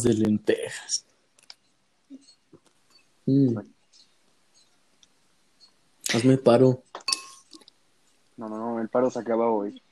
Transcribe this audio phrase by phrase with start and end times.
[0.00, 1.04] de lentejas.
[3.26, 3.58] Mm.
[6.14, 6.82] Hazme paro.
[8.38, 9.82] No, no, no, el paro se acaba hoy.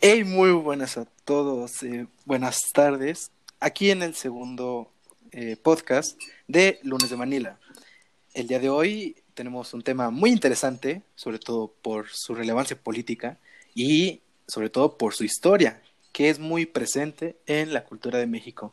[0.00, 3.30] Hey, muy buenas a todos, eh, buenas tardes.
[3.60, 4.90] Aquí en el segundo
[5.30, 7.60] eh, podcast de Lunes de Manila.
[8.34, 13.38] El día de hoy tenemos un tema muy interesante, sobre todo por su relevancia política
[13.74, 15.80] y sobre todo por su historia,
[16.12, 18.72] que es muy presente en la cultura de México.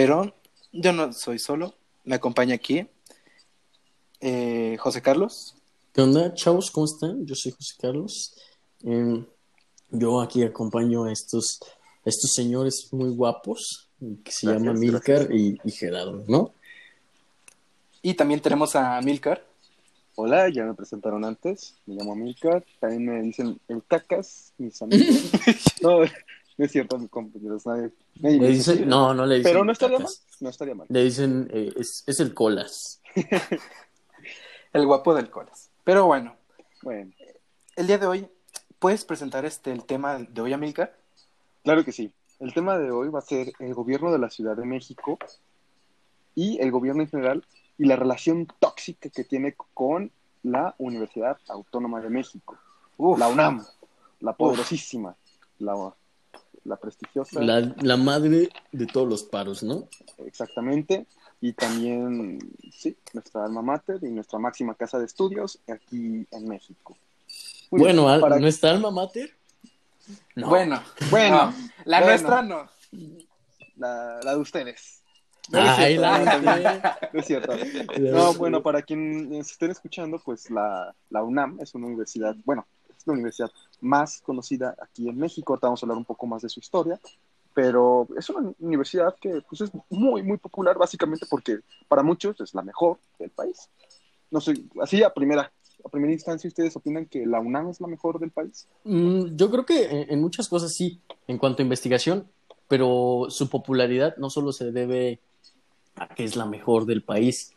[0.00, 0.34] Pero
[0.72, 2.88] yo no soy solo, me acompaña aquí
[4.18, 5.54] eh, José Carlos.
[5.92, 6.70] ¿Qué onda, chavos?
[6.70, 7.26] ¿Cómo están?
[7.26, 8.34] Yo soy José Carlos.
[8.82, 9.26] Em,
[9.90, 11.60] yo aquí acompaño a estos,
[12.02, 13.90] estos señores muy guapos
[14.24, 16.54] que se llaman Milcar y, y, Gerardo, ¿no?
[18.00, 19.44] Y también tenemos a Milcar.
[20.14, 21.74] Hola, ya me presentaron antes.
[21.84, 22.64] Me llamo Milcar.
[22.78, 25.30] También me dicen el Cacas, mis amigos.
[25.82, 26.00] no,
[26.60, 27.64] no es cierto, mis compañeros.
[27.64, 29.50] Nadie, nadie Le dicen, no, no le dicen.
[29.50, 30.12] Pero no estaría mal.
[30.40, 30.86] No estaría mal.
[30.90, 33.00] Le dicen, eh, es, es el colas.
[34.74, 35.70] El guapo del colas.
[35.84, 36.36] Pero bueno,
[36.82, 37.12] Bueno,
[37.76, 38.28] el día de hoy,
[38.78, 40.94] ¿puedes presentar este el tema de hoy a Milcar?
[41.64, 42.12] claro que sí.
[42.38, 45.18] El tema de hoy va a ser el gobierno de la Ciudad de México
[46.34, 47.44] y el gobierno en general
[47.78, 50.12] y la relación tóxica que tiene con
[50.42, 52.58] la Universidad Autónoma de México.
[52.98, 53.64] Uf, La UNAM,
[54.20, 55.16] la poderosísima,
[55.58, 55.74] la,
[56.64, 57.40] la prestigiosa.
[57.42, 59.88] La, la madre de todos los paros, ¿no?
[60.18, 61.06] Exactamente.
[61.40, 62.38] Y también,
[62.70, 66.96] sí, nuestra alma mater y nuestra máxima casa de estudios aquí en México.
[67.70, 69.30] Muy bien, bueno, al- para- ¿nuestra alma mater?
[70.34, 70.48] No.
[70.48, 72.06] Bueno, Bueno, no, la bueno.
[72.12, 72.68] nuestra no.
[73.76, 75.02] la, la de ustedes.
[75.50, 77.06] No la es cierto.
[77.12, 77.54] No es cierto.
[77.96, 82.66] La- No, bueno, para quienes estén escuchando, pues la, la UNAM es una universidad, bueno,
[83.06, 85.52] la universidad más conocida aquí en México.
[85.52, 87.00] Ahorita vamos a hablar un poco más de su historia,
[87.54, 92.54] pero es una universidad que pues, es muy, muy popular, básicamente porque para muchos es
[92.54, 93.68] la mejor del país.
[94.30, 95.50] No sé, así a primera,
[95.84, 98.68] a primera instancia, ¿ustedes opinan que la UNAM es la mejor del país?
[98.84, 102.28] Mm, yo creo que en muchas cosas sí, en cuanto a investigación,
[102.68, 105.18] pero su popularidad no solo se debe
[105.96, 107.52] a que es la mejor del país.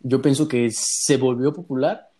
[0.00, 2.10] Yo pienso que se volvió popular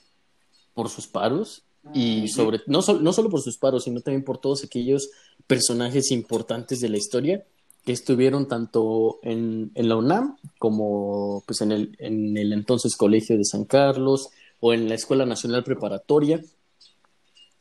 [0.74, 4.38] por sus paros y sobre no, sol- no solo por sus paros, sino también por
[4.38, 5.10] todos aquellos
[5.46, 7.44] personajes importantes de la historia
[7.84, 13.38] que estuvieron tanto en, en la UNAM como pues en el, en el entonces Colegio
[13.38, 14.30] de San Carlos
[14.60, 16.40] o en la Escuela Nacional Preparatoria.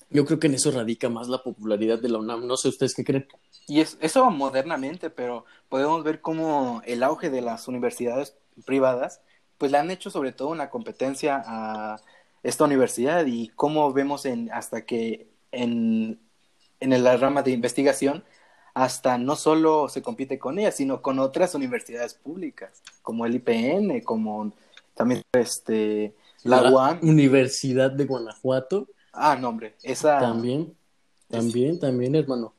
[0.09, 2.47] Yo creo que en eso radica más la popularidad de la UNAM.
[2.47, 3.27] No sé ustedes qué creen.
[3.67, 8.35] Y es, eso modernamente, pero podemos ver cómo el auge de las universidades
[8.65, 9.21] privadas,
[9.57, 12.01] pues le han hecho sobre todo una competencia a
[12.45, 16.19] esta universidad y cómo vemos en, hasta que en,
[16.79, 18.23] en la rama de investigación,
[18.73, 24.01] hasta no solo se compite con ella, sino con otras universidades públicas, como el IPN,
[24.01, 24.53] como
[24.93, 26.13] también este,
[26.43, 26.99] la UAM.
[27.01, 30.19] Universidad de Guanajuato Ah, no, hombre, esa...
[30.19, 30.75] también.
[31.29, 32.53] También, también, hermano.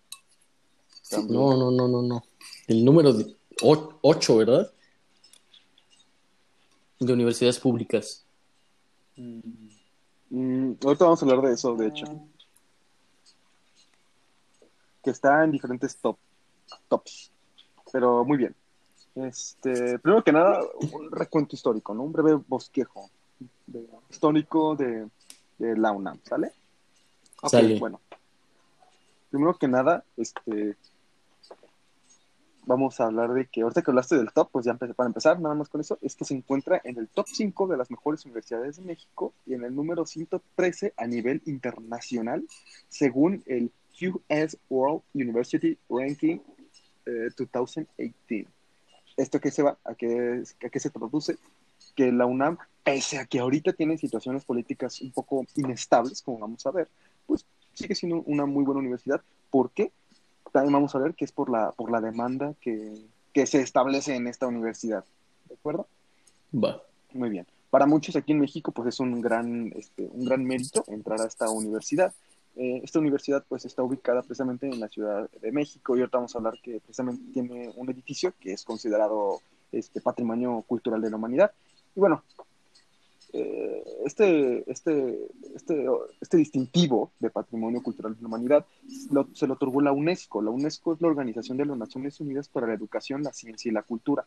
[1.09, 1.39] También.
[1.39, 2.25] No, no, no, no, no.
[2.67, 3.15] El número
[3.61, 4.73] 8, ¿verdad?
[6.99, 8.25] De universidades públicas.
[9.17, 9.66] Mm,
[10.31, 12.07] ahorita vamos a hablar de eso, de hecho.
[15.03, 16.17] Que está en diferentes top,
[16.89, 17.31] tops.
[17.93, 18.55] Pero muy bien.
[19.15, 20.61] Este, primero que nada,
[20.93, 22.03] un recuento histórico, ¿no?
[22.03, 23.09] Un breve bosquejo
[23.67, 25.09] de- histórico de,
[25.59, 26.53] de la UNAM, ¿sale?
[27.43, 27.79] Ok, Sale.
[27.79, 28.01] bueno.
[29.31, 30.77] Primero que nada, este,
[32.67, 35.55] vamos a hablar de que ahorita que hablaste del top, pues ya para empezar, nada
[35.55, 38.77] más con eso, es que se encuentra en el top 5 de las mejores universidades
[38.77, 42.45] de México y en el número 113 a nivel internacional,
[42.89, 46.39] según el QS World University Ranking
[47.07, 48.51] eh, 2018.
[49.17, 49.79] ¿Esto qué se va?
[49.85, 51.39] ¿A qué, ¿A qué se traduce?
[51.95, 56.67] Que la UNAM, pese a que ahorita tiene situaciones políticas un poco inestables, como vamos
[56.67, 56.89] a ver,
[57.27, 59.23] pues sigue siendo una muy buena universidad.
[59.51, 59.93] ¿Por qué?
[60.53, 62.95] También vamos a ver que es por la, por la demanda que,
[63.33, 65.05] que se establece en esta universidad.
[65.49, 65.87] ¿De acuerdo?
[66.55, 66.83] Va.
[67.13, 67.47] Muy bien.
[67.71, 71.27] Para muchos aquí en México, pues es un gran, este, un gran mérito entrar a
[71.27, 72.15] esta universidad.
[72.57, 76.35] Eh, esta universidad, pues, está ubicada precisamente en la Ciudad de México y ahorita vamos
[76.35, 79.41] a hablar que precisamente tiene un edificio que es considerado
[79.73, 81.53] este, Patrimonio Cultural de la Humanidad.
[81.95, 82.23] Y bueno,
[83.39, 85.87] eh, este, este, este,
[86.21, 88.67] este distintivo de Patrimonio Cultural de la Humanidad
[89.35, 90.41] se lo otorgó la UNESCO.
[90.41, 93.73] La UNESCO es la Organización de las Naciones Unidas para la Educación, la Ciencia y
[93.73, 94.25] la Cultura.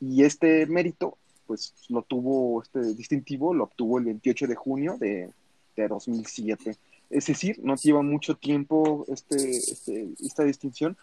[0.00, 1.16] Y este mérito,
[1.46, 5.30] pues lo tuvo, este distintivo lo obtuvo el 28 de junio de,
[5.74, 6.76] de 2007.
[7.08, 10.96] Es decir, no lleva mucho tiempo este, este, esta distinción,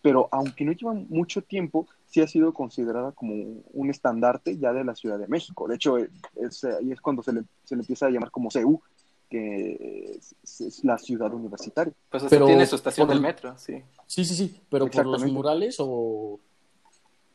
[0.00, 3.34] pero aunque no lleva mucho tiempo, sí ha sido considerada como
[3.72, 5.68] un estandarte ya de la Ciudad de México.
[5.68, 8.80] De hecho, es, ahí es cuando se le, se le empieza a llamar como CEU,
[9.28, 11.92] que es, la ciudad universitaria.
[12.10, 13.82] Pues pero tiene su estación del metro, sí.
[14.06, 16.38] Sí, sí, sí, pero por los murales o,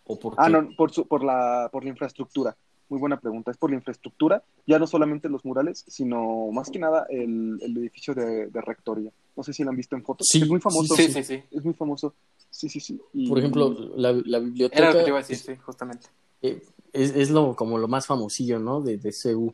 [0.06, 2.56] o por Ah, no, por, su, por, la, por la infraestructura.
[2.90, 3.52] Muy buena pregunta.
[3.52, 7.78] Es por la infraestructura, ya no solamente los murales, sino más que nada el, el
[7.78, 9.12] edificio de, de, rectoría.
[9.36, 10.28] No sé si lo han visto en fotos.
[10.28, 10.96] Sí, es muy famoso.
[10.96, 11.42] Sí, sí, sí.
[11.52, 12.14] Es muy famoso.
[12.62, 13.28] Sí, sí, sí.
[13.28, 14.78] Por ejemplo, la, la biblioteca.
[14.78, 16.10] Era lo que te iba a decir, sí, justamente.
[16.44, 16.62] Eh,
[16.94, 18.82] es, es lo, como lo más famosillo, ¿no?
[18.82, 19.52] De, de CU.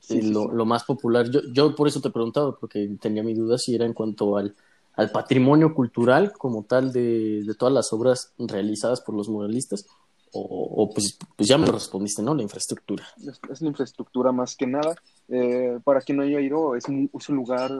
[0.00, 1.30] Sí, lo, lo, más popular.
[1.30, 4.36] Yo, yo por eso te he preguntado, porque tenía mi duda si era en cuanto
[4.36, 4.56] al,
[4.94, 9.86] al patrimonio cultural como tal de, de, todas las obras realizadas por los muralistas,
[10.32, 12.34] o, o pues, pues, ya me lo respondiste, ¿no?
[12.34, 13.04] La infraestructura.
[13.18, 14.96] Es, es la infraestructura más que nada.
[15.28, 17.70] Eh, para quien no haya ido, es un, es un lugar,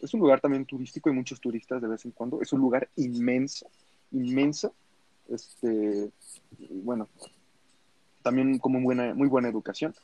[0.00, 2.40] es un lugar también turístico, hay muchos turistas de vez en cuando.
[2.40, 3.66] Es un lugar inmenso,
[4.14, 4.72] inmenso.
[5.28, 6.10] Este,
[6.70, 7.08] bueno,
[8.22, 9.94] también como buena, muy buena educación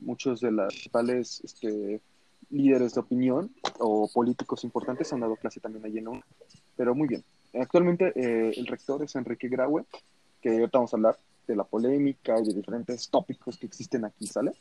[0.00, 2.00] muchos de los principales este,
[2.50, 6.22] líderes de opinión o políticos importantes han dado clase también allí en UNAM.
[6.76, 7.24] Pero muy bien.
[7.54, 9.84] Actualmente eh, el rector es Enrique Graue,
[10.40, 11.16] que ahorita vamos a hablar
[11.46, 14.52] de la polémica y de diferentes tópicos que existen aquí, ¿sale?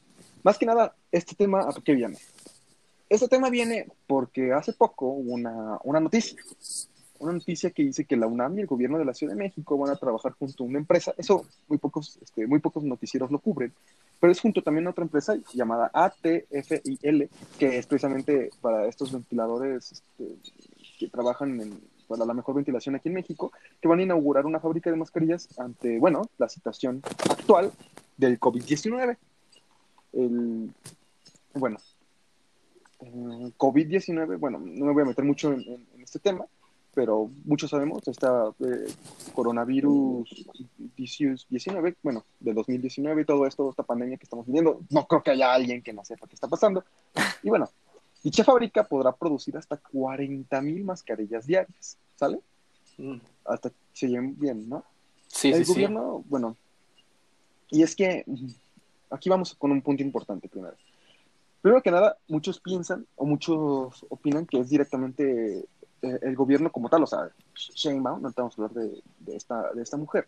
[0.43, 2.17] Más que nada, este tema, ¿a qué viene?
[3.07, 6.37] Este tema viene porque hace poco hubo una, una noticia
[7.19, 9.77] una noticia que dice que la UNAM y el gobierno de la Ciudad de México
[9.77, 11.13] van a trabajar junto a una empresa.
[11.17, 13.73] Eso muy pocos, este, muy pocos noticieros lo cubren,
[14.19, 19.91] pero es junto también a otra empresa llamada ATFIL, que es precisamente para estos ventiladores
[19.91, 20.35] este,
[20.97, 23.51] que trabajan en, para la mejor ventilación aquí en México,
[23.81, 27.71] que van a inaugurar una fábrica de mascarillas ante, bueno, la situación actual
[28.17, 29.17] del COVID-19.
[30.13, 30.73] El,
[31.53, 31.77] bueno,
[32.99, 36.45] COVID-19, bueno, no me voy a meter mucho en este tema,
[36.99, 38.93] pero muchos sabemos, esta eh,
[39.33, 40.27] coronavirus
[40.97, 45.31] 19, bueno, de 2019 y todo esto, esta pandemia que estamos viviendo, no creo que
[45.31, 46.83] haya alguien que no sepa qué está pasando.
[47.41, 47.69] Y bueno,
[48.21, 52.41] dicha fábrica podrá producir hasta 40 mil mascarillas diarias, ¿sale?
[52.97, 53.15] Mm.
[53.45, 54.83] Hasta que se lleven bien, ¿no?
[55.27, 56.57] Sí, El sí, gobierno, bueno,
[57.69, 58.25] y es que
[59.09, 60.75] aquí vamos con un punto importante primero.
[61.61, 65.65] Primero que nada, muchos piensan o muchos opinan que es directamente
[66.01, 69.81] el gobierno como tal, o sea, Sheinbaum, no estamos a hablar de, de, esta, de
[69.81, 70.27] esta mujer,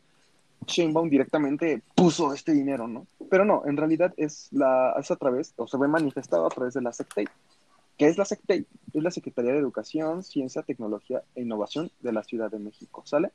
[0.68, 3.07] Sheinbaum directamente puso este dinero, ¿no?
[3.29, 6.73] Pero no, en realidad es, la, es a través, o se ve manifestado a través
[6.73, 7.27] de la SECTEI.
[7.97, 8.65] ¿Qué es la SECTEI?
[8.94, 13.31] Es la Secretaría de Educación, Ciencia, Tecnología e Innovación de la Ciudad de México, ¿sale?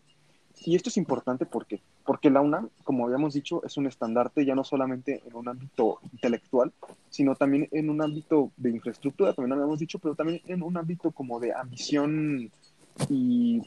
[0.64, 4.54] Y esto es importante porque, porque la UNAM, como habíamos dicho, es un estandarte ya
[4.54, 6.72] no solamente en un ámbito intelectual,
[7.10, 11.10] sino también en un ámbito de infraestructura, también habíamos dicho, pero también en un ámbito
[11.10, 12.50] como de ambición
[13.10, 13.60] y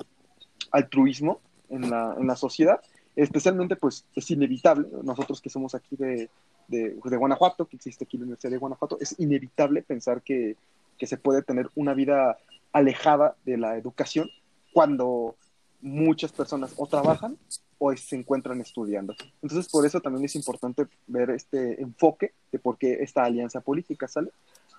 [0.71, 2.80] altruismo en la, en la sociedad.
[3.15, 6.30] Especialmente, pues, es inevitable, nosotros que somos aquí de,
[6.69, 10.56] de, de Guanajuato, que existe aquí la Universidad de Guanajuato, es inevitable pensar que,
[10.97, 12.38] que se puede tener una vida
[12.71, 14.30] alejada de la educación
[14.71, 15.36] cuando
[15.81, 17.38] muchas personas o trabajan
[17.80, 19.16] o se encuentran estudiando.
[19.42, 24.08] Entonces, por eso también es importante ver este enfoque de por qué esta alianza política
[24.08, 24.30] sale.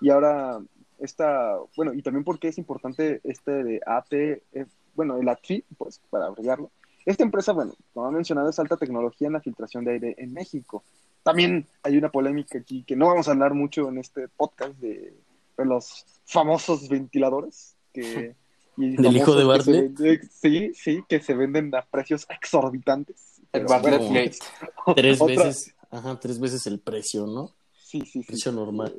[0.01, 0.61] Y ahora,
[0.99, 5.65] esta, bueno, y también por qué es importante este de AT, eh, bueno, el ATFI,
[5.79, 6.71] pues, para abreviarlo.
[7.07, 10.35] Esta empresa, bueno, como ha mencionado, es alta tecnología en la filtración de aire en
[10.35, 10.85] México.
[11.23, 15.15] También hay una polémica aquí que no vamos a hablar mucho en este podcast de,
[15.57, 18.37] de los famosos ventiladores que
[18.81, 20.23] y ¿Del hijo de Bartlett?
[20.31, 23.41] sí, sí, que se venden a precios exorbitantes.
[23.53, 24.39] El Bartlett Gate.
[24.97, 27.53] Tres veces, ajá, tres veces el precio, ¿no?
[27.83, 28.25] Sí, sí, sí.
[28.25, 28.95] Precio normal.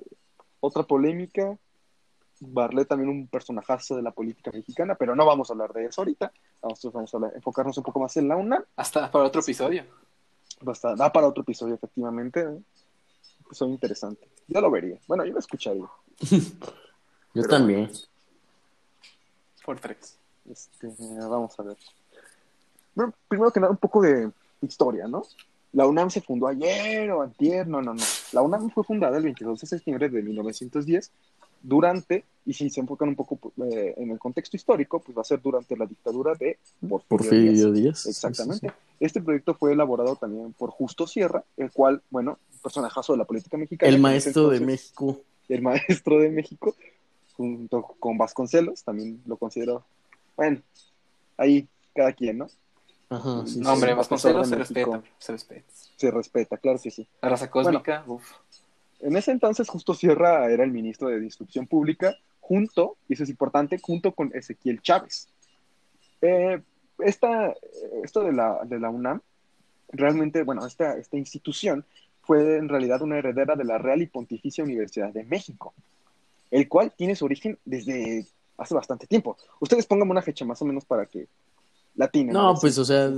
[0.60, 1.58] Otra polémica.
[2.42, 6.02] Bartlett también un personajazo de la política mexicana, pero no vamos a hablar de eso
[6.02, 6.32] ahorita.
[6.64, 8.64] Nosotros vamos a hablar, enfocarnos un poco más en la UNAM.
[8.76, 9.86] Hasta para otro episodio.
[10.62, 12.42] Basta, da para otro episodio, efectivamente.
[12.42, 12.58] ¿eh?
[13.46, 14.28] Episodio interesante.
[14.48, 14.98] Yo lo vería.
[15.08, 15.86] Bueno, yo lo escucharía.
[16.20, 16.40] yo
[17.34, 17.92] pero, también.
[19.72, 20.18] Por tres.
[20.51, 20.94] Este,
[21.30, 21.78] vamos a ver.
[22.94, 24.30] Bueno, primero que nada, un poco de
[24.62, 25.24] historia, ¿no?
[25.72, 28.04] La UNAM se fundó ayer o antier, no, no, no.
[28.34, 31.10] La UNAM fue fundada el 22 de septiembre de 1910
[31.63, 35.24] durante, y si se enfocan un poco eh, en el contexto histórico, pues va a
[35.24, 38.08] ser durante la dictadura de Porfirio, Porfirio Díaz.
[38.08, 38.68] Exactamente.
[38.68, 38.96] Sí, sí.
[39.00, 43.56] Este proyecto fue elaborado también por Justo Sierra, el cual, bueno, personajazo de la política
[43.56, 43.90] mexicana.
[43.90, 45.22] El maestro entonces, de México.
[45.48, 46.75] El maestro de México,
[47.42, 49.84] junto con Vasconcelos, también lo considero,
[50.36, 50.62] bueno,
[51.38, 52.48] ahí cada quien, ¿no?
[53.10, 55.66] Ajá, sí, no, hombre, Vasconcelos se respeta, se respeta.
[55.98, 57.08] Se respeta, claro que sí.
[57.22, 58.32] La raza cósmica, bueno, uff.
[59.02, 63.30] En ese entonces, Justo Sierra era el ministro de Instrucción Pública, junto, y eso es
[63.30, 65.28] importante, junto con Ezequiel Chávez.
[66.22, 66.62] Eh,
[67.00, 67.56] esta,
[68.04, 69.22] esto de la, de la UNAM
[69.92, 71.84] realmente, bueno, esta, esta institución
[72.22, 75.74] fue en realidad una heredera de la Real y Pontificia Universidad de México,
[76.51, 78.27] el cual tiene su origen desde
[78.58, 79.36] hace bastante tiempo.
[79.60, 81.27] Ustedes pónganme una fecha más o menos para que
[81.96, 82.34] la tienen.
[82.34, 83.12] No, pues, o sea,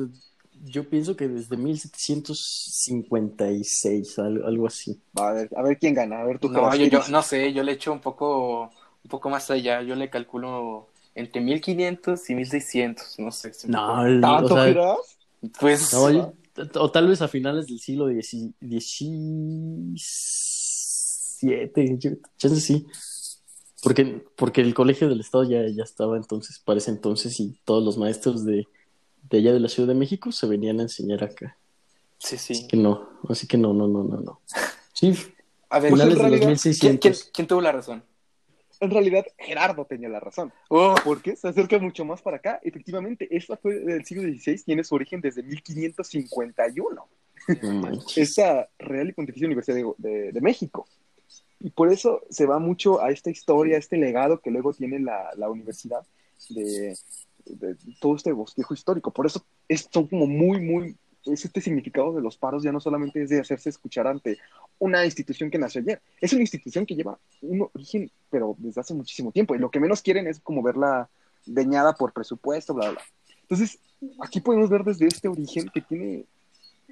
[0.66, 5.02] yo pienso que desde 1756, algo, algo así.
[5.16, 6.50] A ver, a ver quién gana, a ver tú.
[6.50, 8.72] No, yo, no sé, yo le echo un poco,
[9.04, 9.82] un poco más allá.
[9.82, 13.54] Yo le calculo entre 1500 y 1600, no sé.
[13.54, 14.98] si No, el- o ¿Tanto, sea, Giras?
[15.60, 16.34] Pues, no, yo-
[16.76, 19.94] o tal vez a finales del siglo XVII,
[22.60, 22.86] sí.
[23.84, 27.84] Porque, porque el colegio del Estado ya, ya estaba entonces, para ese entonces, y todos
[27.84, 28.66] los maestros de,
[29.30, 31.58] de allá de la Ciudad de México se venían a enseñar acá.
[32.18, 32.54] sí, sí.
[32.54, 34.42] Así que no, así que no, no, no, no, no.
[34.94, 35.14] Sí,
[35.70, 37.00] A ver, Pues en ¿quién, 1600.
[37.24, 38.04] quién, quién tuvo la razón?
[38.80, 40.54] En realidad, Gerardo tenía la razón.
[40.70, 42.60] Oh, Porque se acerca mucho más para acá.
[42.64, 47.08] Efectivamente, esta fue del siglo XVI, tiene su origen desde 1551.
[47.62, 48.18] No manches.
[48.18, 50.86] Esta Real y Pontificia Universidad de, de- de México.
[51.64, 55.00] Y por eso se va mucho a esta historia, a este legado que luego tiene
[55.00, 56.06] la, la universidad
[56.50, 56.96] de,
[57.46, 59.12] de todo este bosquejo histórico.
[59.12, 62.80] Por eso es, son como muy, muy, es este significado de los paros ya no
[62.80, 64.38] solamente es de hacerse escuchar ante
[64.78, 68.94] una institución que nació ayer, es una institución que lleva un origen, pero desde hace
[68.94, 71.10] muchísimo tiempo, y lo que menos quieren es como verla
[71.46, 73.02] deñada por presupuesto, bla, bla.
[73.44, 73.80] Entonces,
[74.22, 76.26] aquí podemos ver desde este origen que tiene,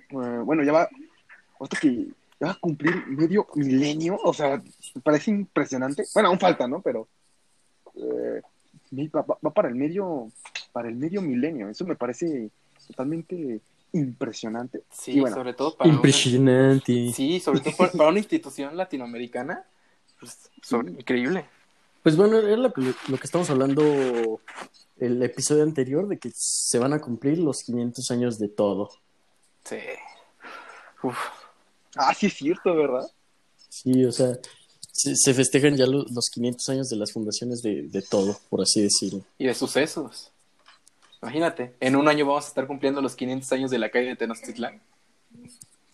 [0.10, 0.90] eh, bueno, ya va,
[1.60, 2.08] hasta que
[2.48, 4.62] va a cumplir medio milenio, o sea,
[4.95, 6.03] me parece impresionante.
[6.13, 6.81] Bueno, aún falta, ¿no?
[6.81, 7.07] Pero
[7.95, 8.41] eh,
[9.10, 10.31] va, para el medio,
[10.71, 12.50] para el medio milenio, eso me parece
[12.88, 13.62] totalmente
[13.93, 14.83] impresionante.
[14.91, 17.12] sí, bueno, sobre todo para una, Impresionante.
[17.13, 19.65] sí, sobre todo para, para una institución latinoamericana,
[20.19, 21.45] pues, sobre- increíble.
[22.03, 24.39] Pues bueno, era lo que, lo que estamos hablando
[24.98, 28.89] el episodio anterior, de que se van a cumplir los 500 años de todo.
[29.65, 29.77] Sí.
[31.03, 31.17] Uf.
[31.95, 33.10] Ah, sí es cierto, ¿verdad?
[33.69, 34.38] Sí, o sea,
[34.91, 38.62] se, se festejan ya lo- los 500 años de las fundaciones de, de todo, por
[38.62, 39.24] así decirlo.
[39.38, 40.31] Y de sucesos.
[41.21, 44.15] Imagínate, en un año vamos a estar cumpliendo los 500 años de la calle de
[44.15, 44.81] Tenochtitlán.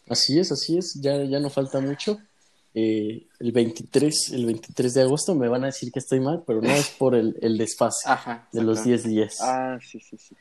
[0.09, 2.17] Así es, así es, ya, ya no falta mucho.
[2.73, 6.61] Eh, el 23, el 23 de agosto me van a decir que estoy mal, pero
[6.61, 8.47] no es por el, el desfase Ajá.
[8.53, 9.37] de los 10 días.
[9.41, 10.35] Ah, sí, sí, sí.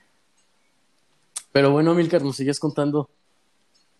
[1.52, 3.08] Pero bueno, Milcar, nos sigues contando.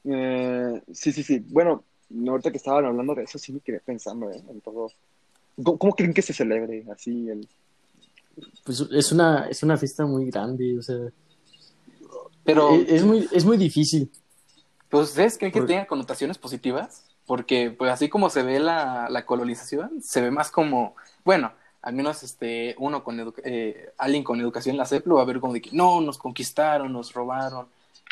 [0.09, 1.45] Eh, sí, sí, sí.
[1.49, 1.85] Bueno,
[2.29, 4.43] ahorita que estaban hablando de eso, sí me quedé pensando ¿eh?
[4.49, 4.93] en todo.
[5.63, 7.49] ¿Cómo, cómo creen que se celebre así el...
[8.65, 10.97] Pues es una, es una fiesta muy grande, o sea,
[12.45, 14.11] Pero, es, es muy, es muy difícil.
[14.91, 17.05] pues, ¿ustedes creen que Por- tenga connotaciones positivas?
[17.27, 20.95] Porque, pues, así como se ve la, la colonización, se ve más como,
[21.25, 21.51] bueno,
[21.83, 25.23] al menos este, uno con edu- eh, alguien con educación en la CEP lo va
[25.23, 27.67] a ver como de que, no, nos conquistaron, nos robaron,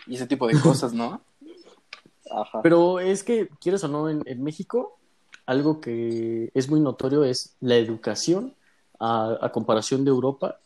[0.07, 1.21] y ese tipo de cosas, ¿no?
[2.31, 2.63] Ajá.
[2.63, 4.99] Pero es que, quieres o no, en, en México,
[5.47, 8.55] algo que es muy notorio es la educación,
[8.99, 10.59] a, a comparación de Europa,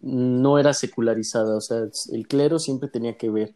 [0.00, 3.54] no era secularizada, o sea, el clero siempre tenía que ver.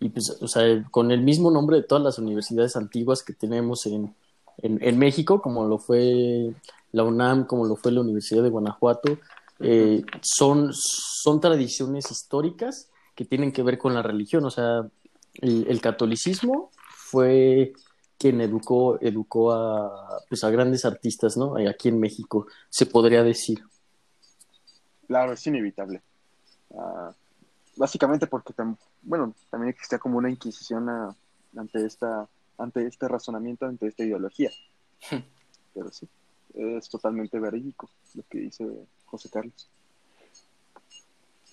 [0.00, 3.86] Y pues, o sea, con el mismo nombre de todas las universidades antiguas que tenemos
[3.86, 4.14] en,
[4.58, 6.52] en, en México, como lo fue
[6.92, 9.18] la UNAM, como lo fue la Universidad de Guanajuato,
[9.60, 14.88] eh, son, son tradiciones históricas que tienen que ver con la religión, o sea,
[15.34, 17.72] el, el catolicismo fue
[18.18, 21.56] quien educó, educó a, pues a grandes artistas, ¿no?
[21.68, 23.62] Aquí en México, se podría decir.
[25.06, 26.00] Claro, es inevitable.
[26.76, 27.12] Ah,
[27.76, 31.14] básicamente porque, tam- bueno, también existía como una inquisición a-
[31.56, 34.50] ante esta, ante este razonamiento, ante esta ideología.
[35.74, 36.08] Pero sí,
[36.54, 38.66] es totalmente verídico lo que dice
[39.06, 39.68] José Carlos.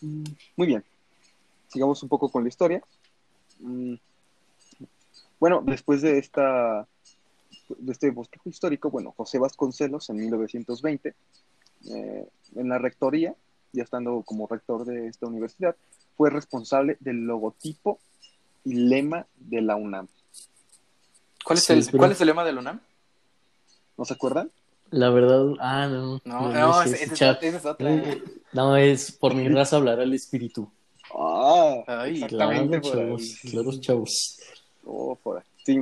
[0.02, 0.24] Mm,
[0.56, 0.84] Muy bien,
[1.68, 2.82] sigamos un poco con la historia.
[3.60, 3.96] Mm,
[5.40, 6.86] Bueno, después de esta
[7.70, 11.14] de este bosquejo histórico, bueno, José Vasconcelos en 1920
[11.90, 13.36] eh, en la rectoría,
[13.72, 15.76] ya estando como rector de esta universidad,
[16.18, 18.00] fue responsable del logotipo
[18.66, 20.08] y lema de la UNAM.
[21.46, 22.82] ¿Cuál es, Sí, el, pero- ¿cuál es el lema de la UNAM?
[23.98, 24.52] ¿No se acuerdan?
[24.92, 26.20] La verdad, ah, no.
[26.26, 27.88] No, no, es ese, es, es otra.
[28.54, 30.72] No, es por mi raza hablará el espíritu.
[31.88, 32.80] Ay, exactamente.
[32.80, 33.06] Claro, por ahí.
[33.08, 34.40] chavos, claro, chavos.
[34.86, 35.44] Oh, por.
[35.66, 35.80] Sí,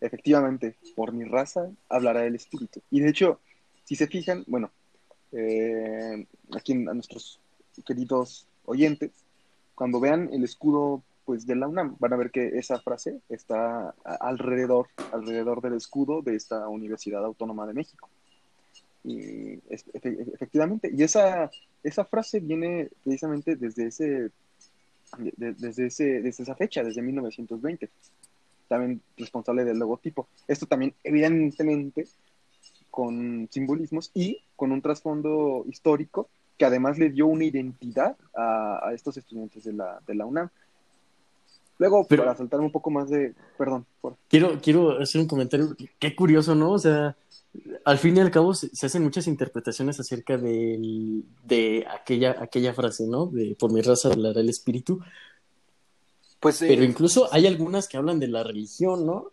[0.00, 2.80] efectivamente, por mi raza hablará el espíritu.
[2.90, 3.38] Y de hecho,
[3.84, 4.70] si se fijan, bueno,
[5.32, 7.38] eh, aquí a nuestros
[7.86, 9.10] queridos oyentes,
[9.74, 13.94] cuando vean el escudo pues de la UNAM, van a ver que esa frase está
[14.04, 18.08] alrededor, alrededor del escudo de esta Universidad Autónoma de México.
[19.04, 21.50] Y es- efectivamente, y esa,
[21.84, 24.30] esa frase viene precisamente desde ese
[25.18, 27.88] desde, ese, desde esa fecha, desde 1920.
[28.68, 30.28] También responsable del logotipo.
[30.46, 32.06] Esto también, evidentemente,
[32.90, 39.16] con simbolismos y con un trasfondo histórico que además le dio una identidad a, estos
[39.16, 40.50] estudiantes de la, de la UNAM.
[41.78, 43.34] Luego, para saltar un poco más de...
[43.56, 43.86] Perdón.
[44.28, 45.74] Quiero, quiero hacer un comentario.
[45.98, 46.72] Qué curioso, ¿no?
[46.72, 47.16] O sea,
[47.84, 53.06] al fin y al cabo se, hacen muchas interpretaciones acerca de, de aquella, aquella frase,
[53.06, 53.26] ¿no?
[53.26, 55.00] De por mi raza hablará el espíritu.
[56.38, 59.32] Pues, Pero incluso hay algunas que hablan de la religión, ¿no?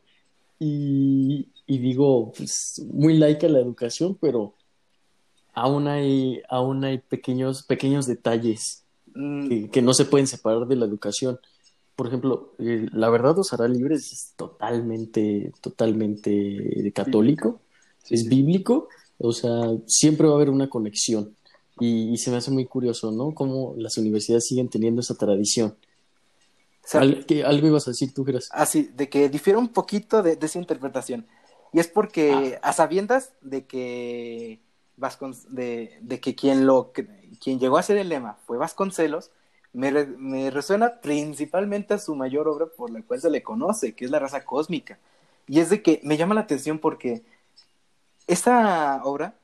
[0.60, 4.56] Y, y digo, pues, muy laica la educación, pero
[5.58, 8.84] aún hay, aún hay pequeños, pequeños detalles
[9.16, 9.70] mm.
[9.70, 11.40] que, no se pueden separar de la educación.
[11.96, 17.60] Por ejemplo, eh, la verdad os hará libres es totalmente, totalmente católico,
[18.10, 19.52] es bíblico, o sea,
[19.86, 21.36] siempre va a haber una conexión.
[21.80, 23.36] Y, se me hace muy curioso, ¿no?
[23.36, 25.76] Cómo las universidades siguen teniendo esa tradición.
[26.94, 28.50] algo ibas a decir tú, Geras.
[28.52, 31.28] Ah, sí, de que difiere un poquito de, esa interpretación.
[31.74, 32.70] Y es porque, ah.
[32.70, 34.60] a sabiendas de que
[35.50, 36.92] de, de, que quien, lo,
[37.40, 39.30] quien llegó a ser el lema fue Vasconcelos,
[39.74, 44.06] me, me, resuena principalmente a su mayor obra por la cual se le conoce, que
[44.06, 44.98] es la raza cósmica.
[45.48, 47.22] Y es de que me llama la atención porque
[48.28, 49.36] esta obra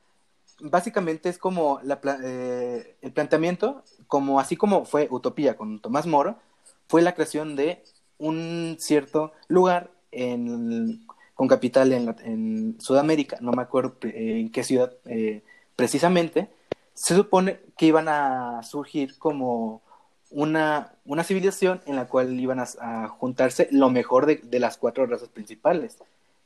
[0.60, 6.36] básicamente es como la, eh, el planteamiento, como así como fue Utopía con Tomás Moro,
[6.88, 7.82] fue la creación de
[8.18, 15.42] un cierto lugar en, con capital en, Sudamérica, no me acuerdo en qué ciudad eh,
[15.76, 16.50] precisamente,
[16.92, 19.82] se supone que iban a surgir como
[20.30, 25.28] una, una civilización en la cual iban a, juntarse lo mejor de, las cuatro razas
[25.28, 25.98] principales.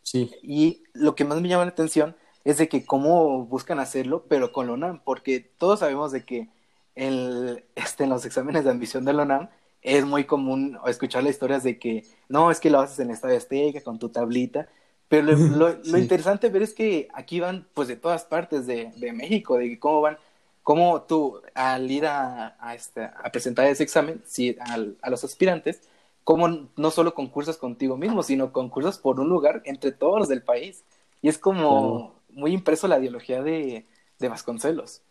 [0.02, 0.30] Sí.
[0.42, 2.16] Y lo que más me llama la atención
[2.50, 6.48] es de que cómo buscan hacerlo, pero con la UNAM, porque todos sabemos de que
[6.94, 9.50] el, este, en los exámenes de admisión de la UNAM
[9.82, 13.14] es muy común escuchar las historias de que no, es que lo haces en el
[13.14, 14.66] Estadio Azteca con tu tablita,
[15.08, 19.78] pero lo, interesante ver es que aquí van pues de todas partes de, México, de
[19.78, 20.16] cómo van,
[20.62, 25.82] cómo tú al ir a, a, este, a presentar ese examen, si, a los aspirantes,
[26.24, 30.42] cómo no solo concursas contigo mismo, sino concursas por un lugar entre todos los del
[30.42, 30.82] país.
[31.20, 33.86] Y es como muy impreso la ideología de,
[34.18, 35.02] de Vasconcelos.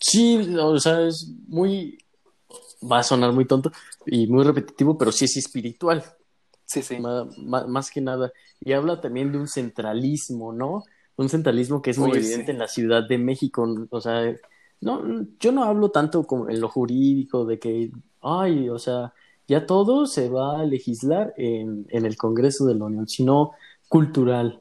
[0.00, 1.98] Sí, o sea, es muy,
[2.90, 3.72] va a sonar muy tonto
[4.06, 6.04] y muy repetitivo, pero sí es espiritual.
[6.64, 6.98] Sí, sí.
[6.98, 8.32] Más, que nada.
[8.60, 10.84] Y habla también de un centralismo, ¿no?
[11.16, 13.66] Un centralismo que es muy evidente en la Ciudad de México.
[13.90, 14.36] O sea,
[14.80, 19.14] no, yo no hablo tanto como en lo jurídico de que, ay, o sea,
[19.48, 23.52] ya todo se va a legislar en, en el Congreso de la Unión, sino
[23.88, 24.60] cultural.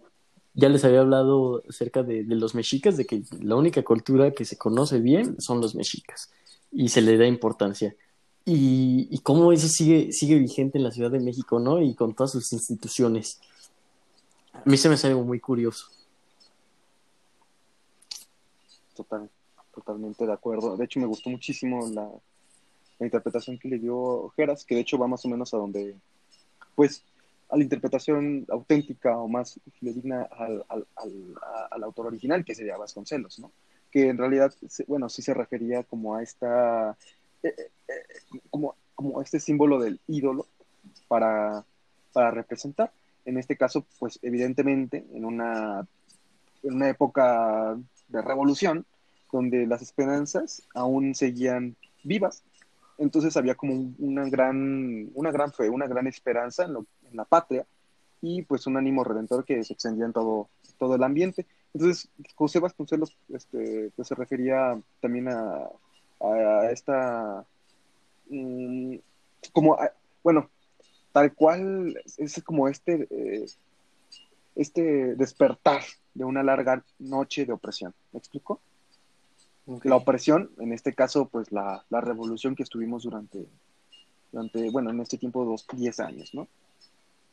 [0.57, 4.57] Ya les había hablado acerca de, los mexicas, de que la única cultura que se
[4.57, 6.31] conoce bien son los mexicas
[6.71, 7.95] y se le da importancia
[8.43, 11.81] y, y cómo eso sigue, sigue vigente en la Ciudad de México, ¿no?
[11.81, 13.39] Y con todas sus instituciones.
[14.53, 15.87] A mí se me hace algo muy curioso.
[18.95, 19.29] Total,
[19.75, 20.75] totalmente de acuerdo.
[20.75, 22.09] De hecho, me gustó muchísimo la,
[22.99, 25.95] interpretación que le dio Geras, que de hecho va más o menos a donde,
[26.73, 27.03] pues,
[27.49, 33.51] a la interpretación auténtica o más digna al, al, autor original, que sería Vasconcelos, ¿no?
[33.91, 34.53] Que en realidad,
[34.87, 36.97] bueno, sí se refería como a esta
[37.43, 37.53] eh,
[37.87, 37.93] eh,
[38.49, 40.47] como, como este símbolo del ídolo
[41.07, 41.63] para,
[42.31, 42.91] representar.
[43.25, 45.87] En este caso, pues evidentemente, en una,
[46.63, 48.85] en una época de revolución,
[49.31, 52.43] donde las esperanzas aún seguían vivas,
[52.97, 57.65] entonces había como una gran, una gran fe, una gran esperanza en, la patria
[58.21, 61.45] y pues un ánimo redentor que se extendía en todo, todo el ambiente.
[61.73, 65.69] Entonces, José Vasconcelos este, pues, se refería también a,
[66.21, 67.45] a esta,
[68.29, 68.95] mm,
[69.53, 69.77] como,
[70.23, 70.49] bueno,
[71.11, 73.45] tal cual es como este, eh,
[74.55, 75.81] este despertar
[76.13, 77.93] de una larga noche de opresión.
[78.11, 78.59] ¿Me explico?
[79.83, 83.45] La opresión, en este caso, pues la, la, revolución que estuvimos durante,
[84.31, 86.47] durante, bueno, en este tiempo, dos, diez años, ¿no?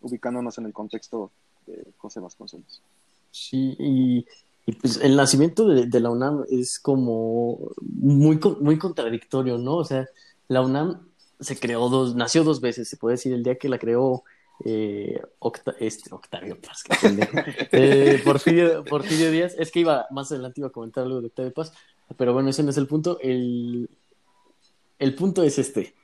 [0.05, 1.31] Ubicándonos en el contexto
[1.67, 2.81] de José Vasconcelos.
[3.31, 4.27] Sí, y
[4.67, 9.77] y pues el nacimiento de, la UNAM es como muy, muy contradictorio, ¿no?
[9.77, 10.09] O sea,
[10.49, 11.07] la UNAM
[11.38, 14.25] se creó dos, nació dos veces, se puede decir, el día que la creó
[14.64, 15.21] eh,
[15.81, 16.85] este, Octavio Paz,
[17.73, 21.53] eh, Porfirio, Porfirio, Díaz, es que iba, más adelante iba a comentar algo de Octavio
[21.53, 21.73] Paz,
[22.17, 23.90] pero bueno, ese no es el punto, el,
[24.99, 25.95] el punto es este.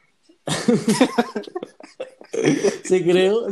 [2.85, 3.47] se creó,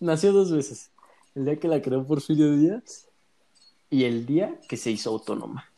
[0.00, 0.90] nació dos veces,
[1.34, 3.08] el día que la creó Porfirio Díaz
[3.90, 5.68] y el día que se hizo autónoma.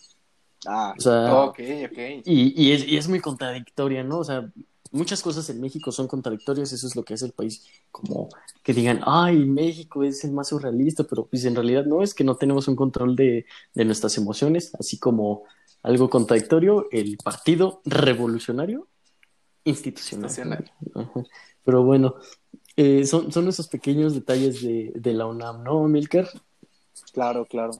[0.66, 1.58] Ah, o sea, ok,
[1.90, 1.98] ok.
[2.24, 4.20] Y, y, es, y es muy contradictoria, ¿no?
[4.20, 4.50] O sea,
[4.94, 8.28] muchas cosas en México son contradictorias, eso es lo que hace el país, como
[8.62, 12.24] que digan, ay, México es el más surrealista, pero pues en realidad no, es que
[12.24, 15.42] no tenemos un control de, de nuestras emociones, así como
[15.82, 18.86] algo contradictorio, el Partido Revolucionario
[19.64, 20.26] Institucional.
[20.26, 20.72] Institucional.
[20.94, 21.24] Ajá.
[21.64, 22.16] Pero bueno,
[22.76, 26.28] eh, son, son esos pequeños detalles de, de la UNAM, ¿no, Milker?
[27.12, 27.72] Claro, claro.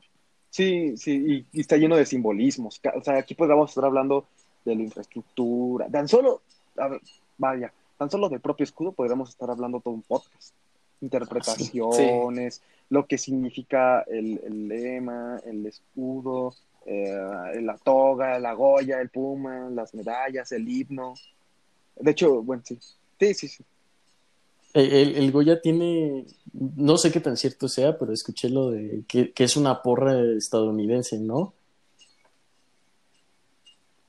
[0.51, 2.81] Sí, sí, y, y está lleno de simbolismos.
[2.97, 4.27] O sea, aquí vamos a estar hablando
[4.64, 5.88] de la infraestructura.
[5.88, 6.42] Tan solo,
[6.77, 7.01] a ver,
[7.37, 10.55] vaya, tan solo del propio escudo podríamos estar hablando todo un podcast.
[11.01, 16.55] Interpretaciones, lo que significa el, el lema, el escudo,
[16.87, 21.14] eh, la toga, la goya, el puma, las medallas, el himno.
[21.96, 22.78] De hecho, bueno, sí.
[23.20, 23.64] Sí, sí, sí.
[24.74, 29.33] El, el- Goya tiene, no sé qué tan cierto sea, pero escuché lo de que,
[29.33, 31.54] que es una porra estadounidense, ¿no?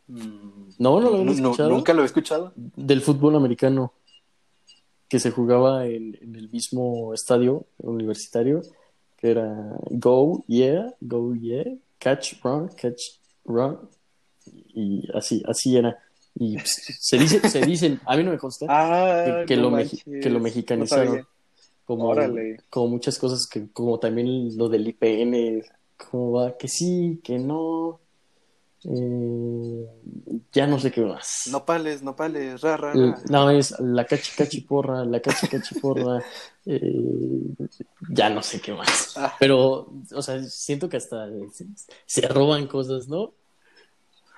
[0.08, 1.69] Mm, No, no lo nu- escuchado.
[1.69, 2.52] Nunca lo he escuchado.
[2.56, 3.93] Del fútbol americano,
[5.08, 8.62] que se jugaba en, en el mismo estadio universitario,
[9.17, 13.02] que era Go, Yeah, Go, Yeah, Catch, Run, Catch,
[13.45, 13.80] Run,
[14.74, 15.98] y así, así era.
[16.38, 19.69] Y pues, se dice, se dicen, a mí no me consta, Ah, que, que no
[19.69, 19.78] lo,
[20.21, 21.26] que lo mexicanizaron.
[21.86, 22.62] como, Órale.
[22.69, 25.63] como muchas cosas que, como también lo del IPN,
[26.12, 28.00] cómo va, que sí, que no,
[28.84, 29.86] eh,
[30.52, 31.43] ya no sé qué más.
[31.52, 33.17] Nopales, nopales, ra, ra, ra.
[33.30, 36.21] No, es la cachi cachi porra, la cachi cachi porra,
[36.65, 37.41] eh,
[38.10, 39.15] ya no sé qué más.
[39.17, 39.34] Ah.
[39.39, 41.65] Pero, o sea, siento que hasta se,
[42.06, 43.34] se roban cosas, ¿no?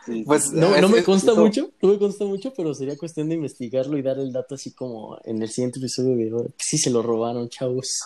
[0.08, 0.52] Sí, Pues.
[0.54, 3.36] No, Es- no me consta eso- mucho, no me consta mucho, pero sería cuestión de
[3.36, 6.90] investigarlo y dar el dato así como en el siguiente episodio de que sí se
[6.90, 8.02] lo robaron, chavos.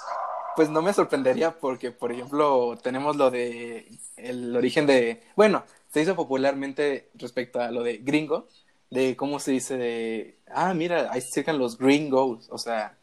[0.56, 3.88] Pues no me sorprendería porque, por ejemplo, tenemos lo de
[4.18, 8.48] el origen de, bueno, se hizo popularmente respecto a lo de gringo,
[8.90, 12.98] de cómo se dice de, ah, mira, ahí se acercan los gringos, o sea,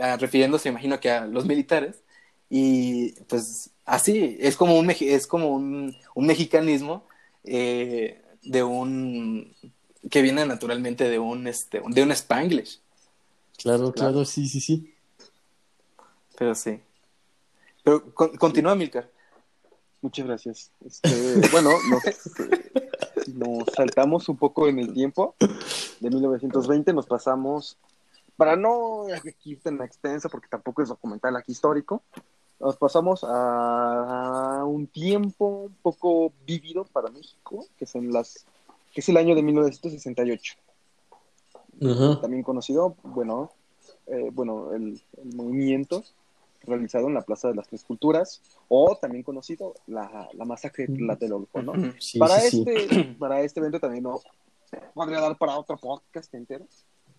[0.00, 2.02] ah, refiriéndose, imagino que a los militares,
[2.48, 7.04] y pues así, es como un, es como un, un mexicanismo
[7.44, 9.54] eh, de un,
[10.10, 12.80] que viene naturalmente de un, este, de un spanglish,
[13.58, 14.12] Claro, Claro.
[14.12, 14.94] claro, sí, sí, sí.
[16.38, 16.80] pero sí.
[17.82, 19.10] Pero con- continúa, Milcar.
[20.02, 20.70] Muchas gracias.
[20.84, 21.08] Este,
[21.52, 22.72] bueno, nos, eh,
[23.34, 25.34] nos saltamos un poco en el tiempo.
[26.00, 27.78] De 1920 nos pasamos,
[28.36, 32.02] para no aquí tan extensa, porque tampoco es documental aquí histórico,
[32.60, 38.46] nos pasamos a un tiempo un poco vívido para México, que es, en las,
[38.92, 40.54] que es el año de 1968.
[41.82, 42.20] Ajá.
[42.20, 43.50] También conocido, bueno,
[44.06, 46.02] eh, bueno el, el movimiento
[46.66, 50.96] realizado en la Plaza de las Tres Culturas, o también conocido la, la masacre de
[50.96, 51.72] Tlatelolco, ¿no?
[52.00, 52.64] Sí, para, sí, sí.
[52.66, 54.20] este, para este evento también no
[54.94, 56.66] podría dar para otro podcast entero,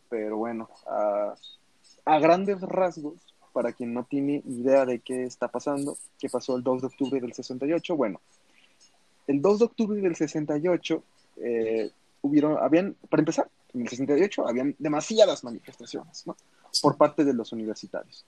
[0.10, 1.36] pero bueno, a,
[2.06, 3.27] a grandes rasgos,
[3.58, 7.20] para quien no tiene idea de qué está pasando, qué pasó el 2 de octubre
[7.20, 8.22] del 68, bueno,
[9.26, 11.04] el 2 de octubre del 68
[11.38, 11.90] eh,
[12.22, 16.38] hubieron, habían, para empezar, en el 68 habían demasiadas manifestaciones, ¿no?
[16.84, 18.24] Por parte de los universitarios.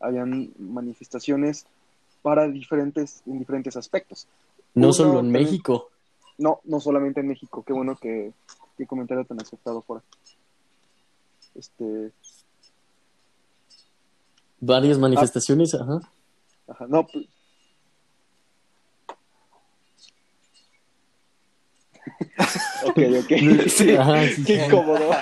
[0.00, 1.64] Habían manifestaciones
[2.20, 4.26] para diferentes, en diferentes aspectos.
[4.74, 5.88] No Uno solo en también- México.
[6.36, 7.64] No, no solamente en México.
[7.66, 8.34] Qué bueno que,
[8.76, 10.02] qué comentario tan aceptado fuera.
[11.54, 12.10] Este,
[14.66, 16.00] Varias manifestaciones, ajá.
[16.68, 17.26] ajá, no, pues-
[22.86, 23.28] ok, ok.
[23.68, 24.64] Sí, Ajá, sí, qué sí.
[24.66, 25.10] incómodo.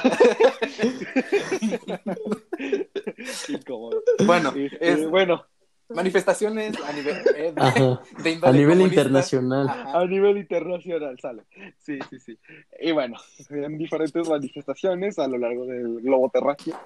[3.46, 4.02] qué incómodo.
[4.26, 5.44] Bueno, es- bueno,
[5.88, 9.68] manifestaciones a nivel, eh, de, A nivel internacional.
[9.68, 10.00] Ajá.
[10.00, 11.42] a nivel internacional sale.
[11.78, 12.38] Sí, sí, sí.
[12.81, 13.16] Y bueno,
[13.50, 16.78] en diferentes manifestaciones a lo largo del globo terráqueo.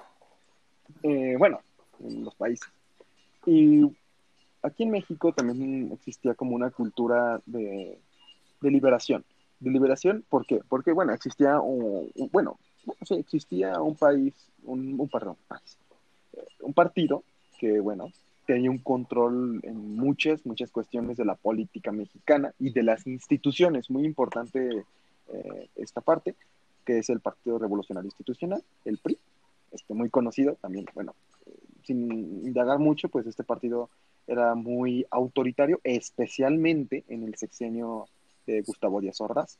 [1.03, 1.59] Eh, bueno,
[1.99, 2.69] en los países.
[3.45, 3.83] Y
[4.61, 7.97] aquí en México también existía como una cultura de,
[8.61, 9.23] de liberación.
[9.59, 10.61] De liberación, ¿por qué?
[10.67, 14.33] Porque, bueno, existía un, un- bueno, bueno, sí, existía un país,
[14.63, 15.77] un, un perdón, país,
[16.33, 17.23] eh, un partido
[17.59, 18.11] que, bueno,
[18.45, 23.89] tenía un control en muchas, muchas cuestiones de la política mexicana y de las instituciones.
[23.89, 24.85] Muy importante
[25.33, 26.35] eh, esta parte,
[26.85, 29.17] que es el Partido Revolucionario Institucional, el PRI,
[29.71, 31.13] este, muy conocido también, bueno,
[31.87, 33.89] sin indagar mucho, pues este partido
[34.27, 38.05] era muy autoritario, especialmente en el sexenio
[38.45, 39.57] de Gustavo Díaz Ordaz.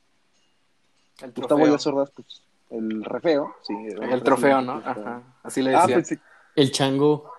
[1.22, 1.66] El Gustavo.
[1.66, 3.74] Díaz Ordaz, pues el refeo, sí.
[4.00, 4.74] El trofeo, ¿no?
[4.84, 5.22] Ajá.
[5.42, 5.96] Así le Ah, decía.
[5.96, 6.20] pensé,
[6.54, 7.32] El chango,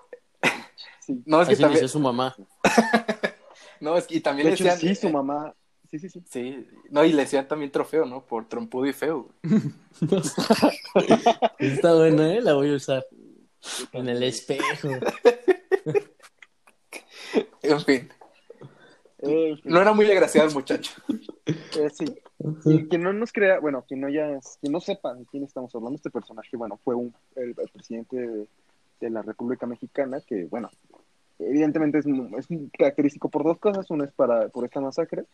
[1.01, 1.21] sí.
[1.25, 1.83] no, es que así le también.
[1.83, 2.35] decía su mamá.
[3.81, 4.93] No, es que y también De le hecho, decían.
[4.93, 5.53] sí, su eh, mamá,
[5.89, 6.21] Sí, sí, sí.
[6.29, 8.21] Sí, no, y le decían también trofeo, ¿no?
[8.25, 9.29] Por trompudo y feo.
[11.59, 12.41] Está buena, ¿eh?
[12.41, 13.05] La voy a usar.
[13.93, 14.89] En el espejo.
[17.61, 18.09] En fin,
[19.19, 20.91] Eh, no era muy agraciado el muchacho.
[21.47, 22.05] eh, sí.
[22.65, 25.75] Y quien no nos crea, bueno, quien no ya, quien no sepa de quién estamos
[25.75, 28.47] hablando, este personaje, bueno, fue un, el, el presidente de,
[29.01, 30.69] de la República Mexicana, que, bueno,
[31.37, 35.25] evidentemente es, es característico por dos cosas, una es para, por esta masacre,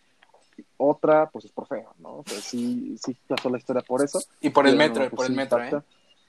[0.78, 2.18] otra, pues es por feo, ¿no?
[2.18, 4.20] O sea, sí, sí pasó la historia por eso.
[4.42, 5.82] Y por el metro, pues, por el sí metro, ¿eh?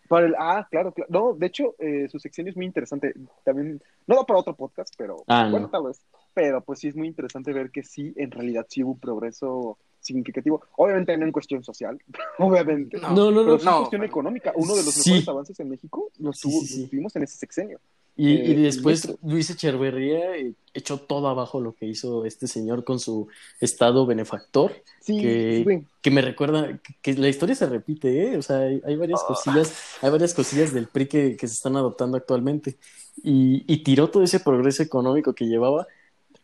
[0.09, 1.09] Para el, ah, claro, claro.
[1.11, 3.15] No, de hecho, eh, su sección es muy interesante.
[3.45, 5.71] También, no da para otro podcast, pero Ah, bueno, no.
[5.71, 6.01] tal vez.
[6.35, 9.79] Pero pues sí es muy interesante ver que sí, en realidad sí hubo un progreso
[10.01, 10.63] significativo.
[10.77, 11.99] Obviamente no en cuestión social,
[12.39, 12.99] obviamente.
[12.99, 13.59] No, No, no, pero no.
[13.59, 14.53] sí en no, cuestión pero- económica.
[14.55, 15.11] Uno de los Sí.
[15.11, 16.81] mejores avances en México los, tuvo- sí, sí.
[16.83, 17.81] los tuvimos en ese sexenio.
[18.19, 19.15] Y, y Eh, después.
[19.23, 23.29] Luis Echeverría eh, echó todo abajo lo que hizo este señor con su
[23.61, 28.37] estado benefactor, Sí, Que- sí, que me recuerda que, la historia se repite, ¿eh?
[28.39, 29.27] O sea, hay, hay varias Ah.
[29.29, 32.77] cosillas, hay varias cosillas del PRI que, que se están adoptando actualmente.
[33.23, 35.87] Y, y tiró todo ese progreso económico que llevaba.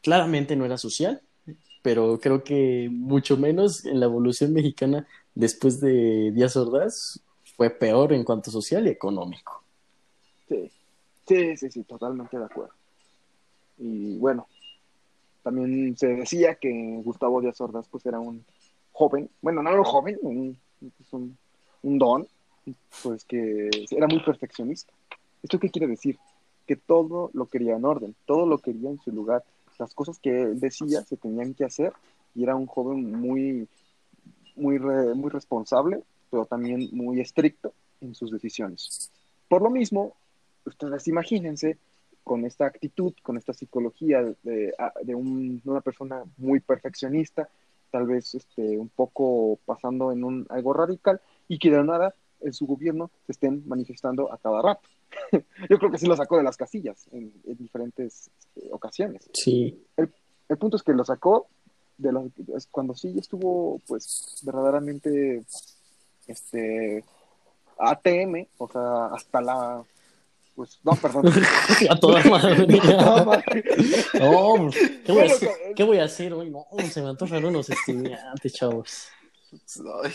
[0.02, 1.20] Claramente no era social,
[1.82, 7.20] pero creo que mucho menos en la evolución mexicana después de Díaz Ordaz
[7.56, 9.62] fue peor en cuanto social y económico.
[10.48, 10.70] Sí,
[11.26, 12.72] sí, sí, sí, totalmente de acuerdo.
[13.78, 14.46] Y bueno,
[15.42, 18.44] también se decía que Gustavo Díaz Ordaz pues era un
[18.92, 21.12] joven, bueno, no era un joven, un, pues,
[21.82, 22.26] un don,
[23.02, 24.92] pues que era muy perfeccionista.
[25.42, 26.18] ¿Esto qué quiere decir?
[26.66, 29.42] Que todo lo quería en orden, todo lo quería en su lugar.
[29.78, 31.92] Las cosas que él decía se tenían que hacer
[32.34, 33.66] y era un joven muy,
[34.54, 39.10] muy, re- muy responsable, pero también muy estricto en sus decisiones.
[39.48, 40.14] Por lo mismo,
[40.64, 41.78] ustedes imagínense
[42.24, 44.72] con esta actitud, con esta psicología de,
[45.02, 47.48] de un- de una persona muy perfeccionista,
[47.90, 52.52] tal vez este, un poco pasando en un, algo radical, y que de nada en
[52.52, 54.88] su gobierno se estén manifestando a cada rato.
[55.70, 59.28] Yo creo que sí lo sacó de las casillas en, en diferentes este, ocasiones.
[59.34, 59.84] Sí.
[59.96, 61.48] El punto es que lo sacó
[61.98, 65.44] de las, cuando sí estuvo, pues, verdaderamente,
[66.26, 67.04] este,
[67.78, 69.84] ATM, o sea, hasta la,
[70.54, 71.24] pues, no, perdón.
[71.90, 72.66] A toda madre.
[74.20, 74.70] No,
[75.04, 75.48] ¿qué voy, a hacer?
[75.48, 76.50] co- ¿qué voy a hacer hoy?
[76.50, 79.08] No, se me antojan unos estudiantes, chavos.
[80.02, 80.12] Ay,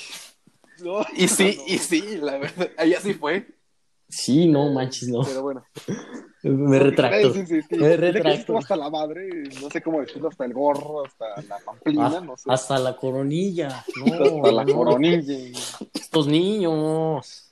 [0.83, 1.73] No, Y sí, no.
[1.73, 3.47] y sí, la verdad, ahí así fue.
[4.09, 5.21] Sí, no manches, no.
[5.23, 5.65] Pero bueno.
[6.43, 7.33] Me retracto.
[7.33, 7.75] Sí, sí, sí.
[7.75, 8.57] Me retracto.
[8.57, 9.27] hasta la madre,
[9.61, 12.49] no sé cómo decirlo, hasta el gorro, hasta la pamplina, Ah, no sé.
[12.49, 13.83] Hasta la coronilla.
[13.97, 14.05] No,
[14.45, 15.59] hasta la coronilla.
[15.93, 17.46] Estos niños.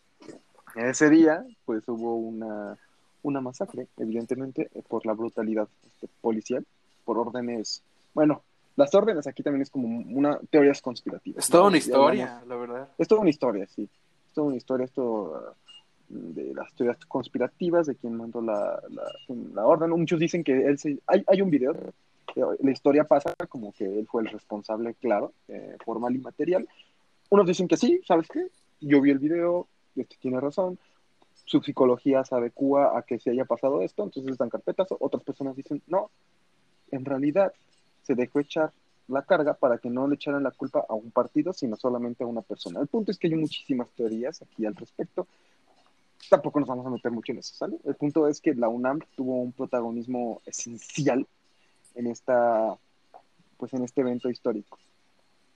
[0.75, 2.77] Ese día, pues hubo una,
[3.23, 6.65] una masacre, evidentemente, por la brutalidad este, policial,
[7.05, 7.81] por órdenes.
[8.13, 8.41] Bueno,
[8.75, 11.43] las órdenes aquí también es como una teorías conspirativas.
[11.45, 11.69] Es toda ¿no?
[11.69, 12.89] una historia, hablamos- la verdad.
[12.97, 13.83] Es toda una historia, sí.
[14.27, 15.55] Es toda una historia, esto
[16.09, 19.03] de las teorías conspirativas, de quién mandó la, la,
[19.53, 19.89] la orden.
[19.91, 20.99] Muchos dicen que él se...
[21.07, 21.73] Hay, hay un video,
[22.35, 26.67] la historia pasa como que él fue el responsable, claro, eh, formal y material.
[27.29, 28.47] Unos dicen que sí, ¿sabes qué?
[28.81, 29.67] Yo vi el video,
[30.01, 30.77] este tiene razón,
[31.45, 34.87] su psicología se adecua a que se haya pasado esto, entonces dan carpetas.
[34.99, 36.09] Otras personas dicen, no,
[36.91, 37.53] en realidad
[38.03, 38.71] se dejó echar
[39.07, 42.27] la carga para que no le echaran la culpa a un partido, sino solamente a
[42.27, 42.79] una persona.
[42.79, 45.27] El punto es que hay muchísimas teorías aquí al respecto.
[46.29, 47.77] Tampoco nos vamos a meter mucho en eso, ¿sale?
[47.83, 51.27] El punto es que la UNAM tuvo un protagonismo esencial
[51.93, 52.75] en esta,
[53.57, 54.79] pues en este evento histórico.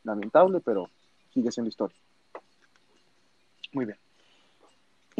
[0.04, 0.90] Lamentable, pero
[1.34, 1.98] sigue siendo historia.
[3.74, 3.98] Muy bien.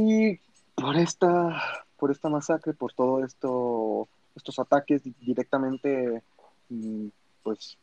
[0.02, 0.40] Y
[0.76, 1.62] por esta,
[1.98, 6.24] por esta masacre, por todo esto, estos ataques di- directamente,
[6.70, 7.08] mm,
[7.44, 7.78] pues,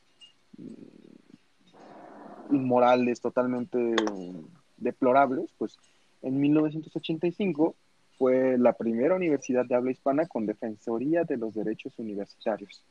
[2.51, 4.47] inmorales, totalmente mm,
[4.79, 5.77] deplorables, pues,
[6.23, 7.75] en 1985
[8.17, 12.83] fue la primera universidad de habla hispana con defensoría de los derechos universitarios.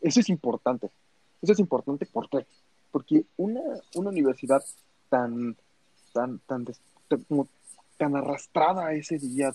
[0.00, 0.88] Eso es importante.
[1.42, 2.46] Eso es importante, ¿por qué?
[2.92, 3.60] Porque una,
[3.96, 4.62] una universidad
[5.08, 5.56] tan,
[6.12, 6.64] tan, tan,
[7.96, 9.52] tan arrastrada ese día,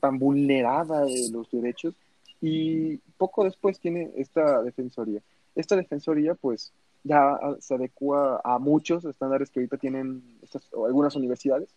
[0.00, 1.94] tan vulnerada de los derechos,
[2.40, 5.20] y poco después tiene esta defensoría.
[5.54, 6.72] Esta defensoría, pues,
[7.04, 11.68] ya se adecua a muchos estándares que ahorita tienen estas, algunas universidades,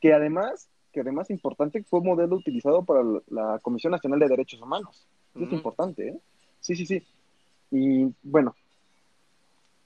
[0.00, 5.06] que además, que además importante, fue modelo utilizado para la, Comisión Nacional de Derechos Humanos.
[5.34, 5.56] Eso es Ujú.
[5.56, 6.18] importante, ¿eh?
[6.60, 7.02] Sí, sí, sí.
[7.70, 8.54] Y bueno,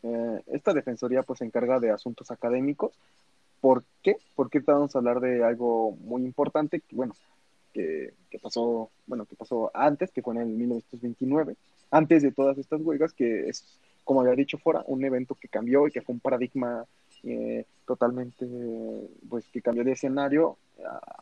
[0.03, 2.93] eh, esta defensoría pues se encarga de asuntos académicos.
[3.61, 4.17] ¿Por qué?
[4.35, 7.15] Porque vamos a hablar de algo muy importante, que bueno,
[7.73, 11.57] que, que pasó, bueno, que pasó antes, que fue en el 1929,
[11.91, 13.79] antes de todas estas huelgas, que es
[14.11, 16.85] como había dicho fuera, un evento que cambió y que fue un paradigma
[17.23, 18.45] eh, totalmente,
[19.29, 20.57] pues que cambió de escenario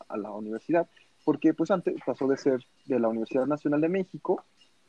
[0.09, 0.89] a, la universidad,
[1.23, 4.43] porque pues antes pasó de ser de la Universidad Nacional de México,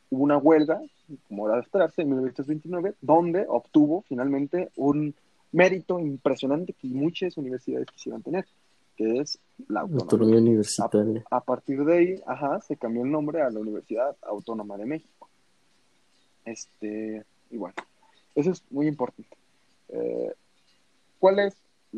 [0.10, 0.82] hubo una huelga,
[1.28, 5.14] como era de esperarse, en 1929, donde obtuvo finalmente un
[5.52, 8.46] mérito impresionante que muchas universidades quisieran tener,
[8.96, 11.24] que es la autonomía, universitaria.
[11.32, 15.30] A, partir de ahí, ajá, se cambió el nombre a la Universidad Autónoma de México.
[16.46, 17.76] Este, y bueno,
[18.36, 19.36] eso es muy importante.
[19.90, 20.34] Eh,
[21.20, 21.56] ¿Cuál es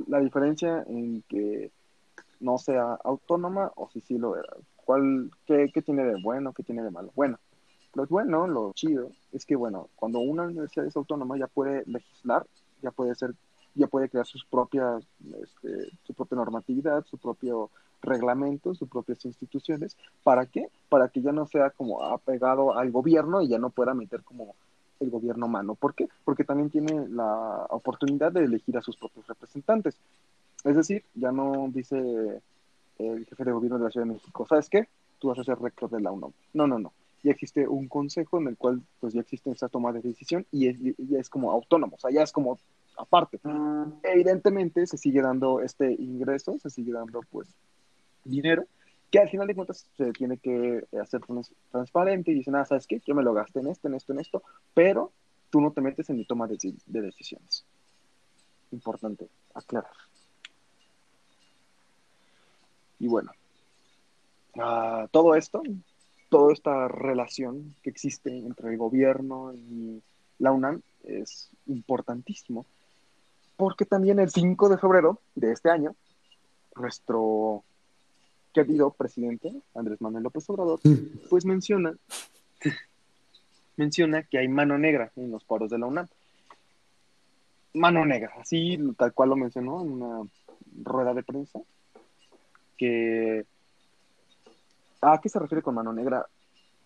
[0.08, 1.72] la diferencia en que
[2.40, 4.54] no sea autónoma o si sí lo era?
[4.84, 7.12] ¿Cuál, qué, qué tiene de bueno, qué tiene de malo?
[7.16, 7.38] Bueno,
[7.94, 12.46] lo bueno, lo chido, es que, bueno, cuando una universidad es autónoma ya puede legislar,
[12.82, 13.34] ya puede ser,
[13.76, 15.06] ya puede crear sus propias,
[15.42, 17.70] este, su propia normatividad, su propio
[18.02, 19.98] reglamento, sus propias instituciones.
[20.24, 20.70] ¿Para qué?
[20.90, 24.56] Para que ya no sea como apegado al gobierno y ya no pueda meter como
[25.00, 25.76] el gobierno mano.
[25.76, 26.08] ¿Por qué?
[26.24, 29.98] Porque también tiene la oportunidad de elegir a sus propios representantes.
[30.64, 31.98] Es decir, ya no dice
[33.00, 34.88] el jefe de gobierno de la Ciudad de México, ¿sabes qué?
[35.20, 36.32] Tú vas a ser rector de la UNAM.
[36.54, 36.94] No, no, no.
[37.24, 40.68] Ya existe un consejo en el cual pues ya existe esa toma de decisión y
[40.68, 42.58] es, ya es como autónomo, o sea, ya es como
[42.98, 43.40] aparte.
[44.04, 47.48] Evidentemente se sigue dando este ingreso, se sigue dando pues
[48.24, 48.66] dinero,
[49.12, 51.22] que al final de cuentas se tiene que hacer
[51.72, 53.02] transparente y dicen, ah, ¿sabes qué?
[53.06, 55.12] Yo me lo gasté en esto, en esto, en esto, pero
[55.50, 56.58] tú no te metes en mi toma de,
[56.88, 57.66] decisiones.
[58.72, 59.92] Importante aclarar.
[63.00, 63.32] Y bueno,
[64.58, 65.62] ah, todo esto,
[66.32, 70.02] toda esta relación que existe entre el gobierno y
[70.40, 72.66] la UNAM es importantísimo,
[73.58, 75.94] porque también el 5 de febrero de este año,
[76.78, 77.64] nuestro
[78.54, 81.28] querido presidente, Andrés Manuel López Obrador, mm.
[81.30, 81.94] pues menciona,
[83.76, 86.08] menciona que hay mano negra en los paros de la UNAM.
[87.74, 90.30] Mano negra, así tal cual lo mencionó en una
[90.82, 91.60] rueda de prensa,
[92.78, 93.46] que...
[95.02, 96.26] ¿A qué se refiere con mano negra?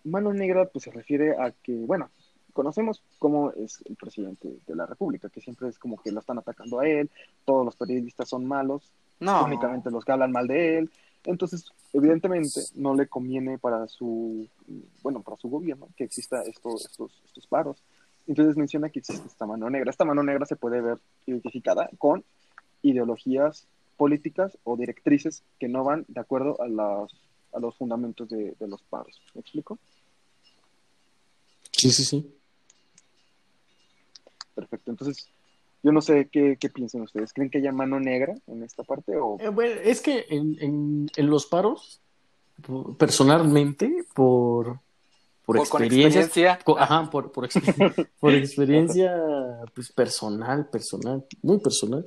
[0.04, 2.10] Mano negra pues se refiere a que, bueno,
[2.52, 6.38] conocemos cómo es el presidente de la República, que siempre es como que lo están
[6.38, 7.10] atacando a él,
[7.44, 9.44] todos los periodistas son malos, no.
[9.44, 10.90] únicamente los que hablan mal de él,
[11.26, 14.48] entonces, evidentemente, no le conviene para su,
[15.02, 17.82] bueno, para su gobierno que exista estos, estos paros.
[18.26, 19.90] Entonces menciona que existe esta mano negra.
[19.90, 22.24] Esta mano negra se puede ver identificada con
[22.82, 27.12] ideologías políticas o directrices que no van de acuerdo a, las,
[27.56, 29.20] a los fundamentos de, de los paros.
[29.34, 29.78] ¿Me explico?
[31.70, 32.34] Sí, sí, sí.
[34.54, 34.90] Perfecto.
[34.90, 35.28] Entonces,
[35.82, 37.32] yo no sé qué, qué piensan ustedes.
[37.32, 39.16] ¿Creen que haya mano negra en esta parte?
[39.16, 39.38] O...
[39.40, 42.00] Eh, bueno, es que en, en, los paros,
[42.98, 44.80] personalmente, por,
[45.44, 47.48] por, experiencia, ajá, por, por,
[48.20, 49.14] por experiencia
[49.74, 52.04] pues, personal, personal, muy personal,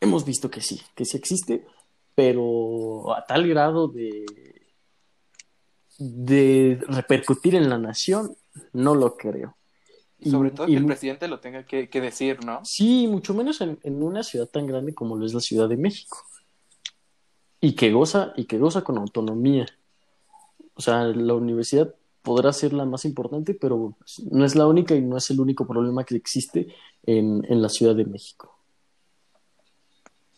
[0.00, 1.64] hemos visto que sí, que sí existe,
[2.14, 4.26] pero a tal grado de,
[5.98, 8.36] de repercutir en la nación,
[8.72, 9.56] no lo creo.
[10.20, 12.64] Y sobre todo que el presidente lo tenga que, decir, ¿no?
[12.64, 16.24] Sí, mucho menos en, una ciudad tan grande como lo es la Ciudad de México.
[17.60, 19.66] Y que goza, y que goza con autonomía.
[20.74, 23.96] O sea, la universidad podrá ser la más importante, pero
[24.30, 26.68] no es la única y no es el único problema que existe
[27.04, 28.56] en, en la Ciudad de México.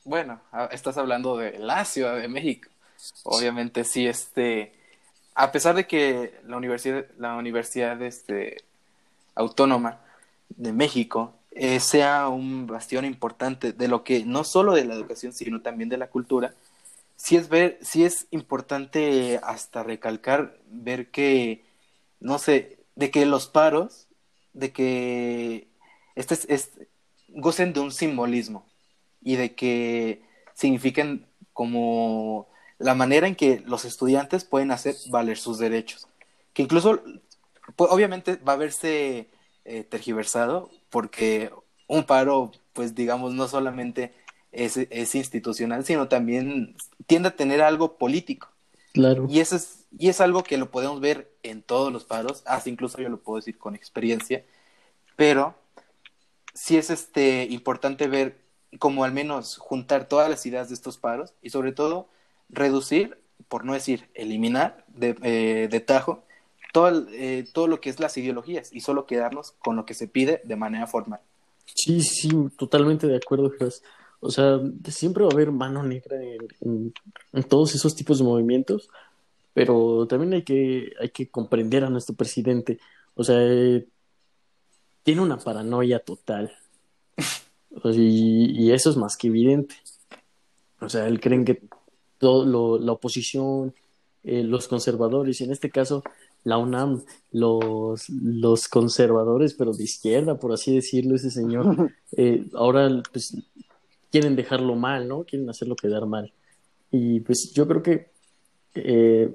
[0.05, 0.41] Bueno,
[0.73, 2.69] estás hablando de la Ciudad de México.
[3.25, 4.75] Obviamente sí, este,
[5.35, 8.59] a pesar de que la universidad, la universidad, este,
[9.35, 9.99] autónoma
[10.49, 15.33] de México eh, sea un bastión importante de lo que no solo de la educación
[15.33, 16.55] sino también de la cultura
[17.17, 21.63] sí es ver sí es importante hasta recalcar ver que
[22.21, 24.07] no sé de que los paros
[24.53, 25.69] de que
[26.15, 26.71] este es,
[27.29, 28.67] gocen de un simbolismo
[29.23, 30.23] y de que
[30.55, 32.49] signifiquen como
[32.81, 36.09] la manera en que los estudiantes pueden hacer valer sus derechos
[36.53, 37.01] que incluso
[37.77, 39.29] pues, obviamente va a verse
[39.65, 41.51] eh, tergiversado porque
[41.87, 44.15] un paro, pues digamos, no solamente
[44.53, 46.77] es, es, institucional, sino también
[47.07, 48.49] tiende a tener algo político.
[48.93, 49.27] Claro.
[49.29, 52.71] Y eso es, y es algo que lo podemos ver en todos los paros, hasta
[52.71, 54.45] incluso yo lo puedo decir con experiencia,
[55.17, 55.55] pero
[56.55, 58.41] sí es este importante ver
[58.79, 62.09] como al menos juntar todas las ideas de estos paros y sobre todo
[62.53, 66.25] reducir, por no decir eliminar de, eh, de tajo,
[66.73, 70.09] todo, eh, todo lo que es las ideologías y solo quedarnos con lo que se
[70.09, 71.21] pide de manera formal.
[71.75, 73.83] Sí, sí, totalmente de acuerdo, Geras.
[74.21, 76.17] O sea, siempre va a haber mano negra
[76.61, 76.93] en,
[77.49, 78.89] todos esos tipos de movimientos,
[79.55, 82.79] pero también hay que, hay que comprender a nuestro presidente.
[83.15, 83.39] O sea,
[85.03, 86.53] tiene una paranoia total.
[87.85, 89.77] Y, y eso es más que evidente.
[90.81, 91.63] O sea, él creen que
[92.21, 93.75] todo lo, la oposición,
[94.23, 96.05] eh, los conservadores, y en este caso
[96.45, 97.03] la UNAM,
[97.33, 103.37] los, los conservadores, pero de izquierda, por así decirlo, ese señor, eh, ahora pues
[104.11, 105.25] quieren dejarlo mal, ¿no?
[105.25, 106.33] Quieren hacerlo quedar mal.
[106.91, 108.11] Y pues yo creo que
[108.75, 109.33] eh,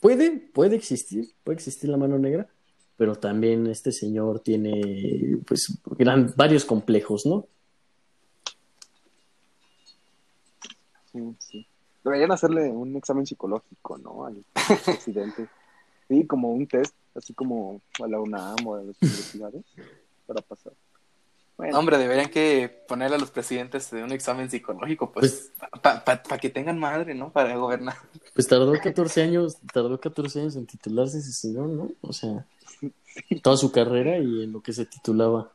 [0.00, 2.48] puede, puede existir, puede existir la mano negra,
[2.96, 7.46] pero también este señor tiene pues gran, varios complejos, ¿no?
[11.12, 11.66] Sí, sí.
[12.04, 14.26] Deberían hacerle un examen psicológico, ¿no?
[14.26, 14.44] Al
[14.84, 15.48] presidente.
[16.08, 19.64] Sí, como un test, así como a la UNAM o a las universidades,
[20.26, 20.74] para pasar.
[21.56, 26.50] Bueno, Hombre, deberían que ponerle a los presidentes de un examen psicológico, pues, para que
[26.50, 27.30] tengan madre, ¿no?
[27.30, 27.96] Para gobernar.
[28.34, 31.90] Pues tardó 14 años, tardó 14 años en titularse ese señor, ¿no?
[32.02, 32.44] O sea,
[33.42, 35.50] toda su carrera y en lo que se titulaba.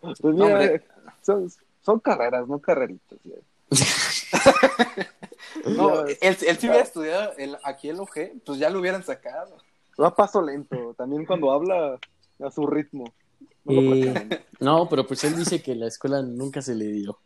[0.00, 0.82] pues mira, hombre.
[1.22, 1.52] son,
[1.82, 3.18] son carreras, no carreritas.
[3.22, 3.36] ya.
[5.76, 9.56] No, él, él si hubiera estudiado el- aquí el OG, pues ya lo hubieran sacado.
[10.00, 11.98] Va a paso lento, también cuando habla
[12.42, 13.04] a su ritmo.
[13.64, 17.18] No Eh, no, pero pues él dice que la escuela nunca se le dio.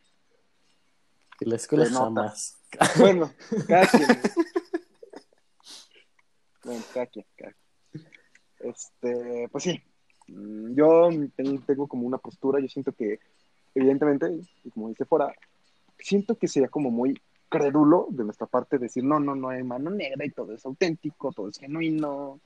[1.39, 2.59] Que la escuela jamás.
[2.99, 3.33] Bueno,
[3.91, 4.07] quien.
[6.65, 7.27] Bueno, cada quien.
[8.61, 9.83] Este, pues sí.
[10.29, 13.21] Mm, Yo ten- tengo como una postura, yo siento que,
[13.75, 14.31] evidentemente,
[14.73, 15.33] como dice fuera,
[15.99, 19.91] siento que sería como muy crédulo de nuestra parte decir, no, no, no hay mano
[19.91, 22.41] negra y todo es auténtico, todo es genuino.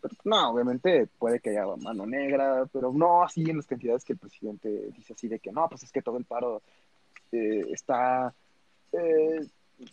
[0.00, 4.14] Pero, no, obviamente puede que haya mano negra, pero no así en las cantidades que
[4.14, 6.60] el presidente dice así de que no, pues es que todo el paro
[7.30, 8.34] eh, está
[8.92, 9.46] eh,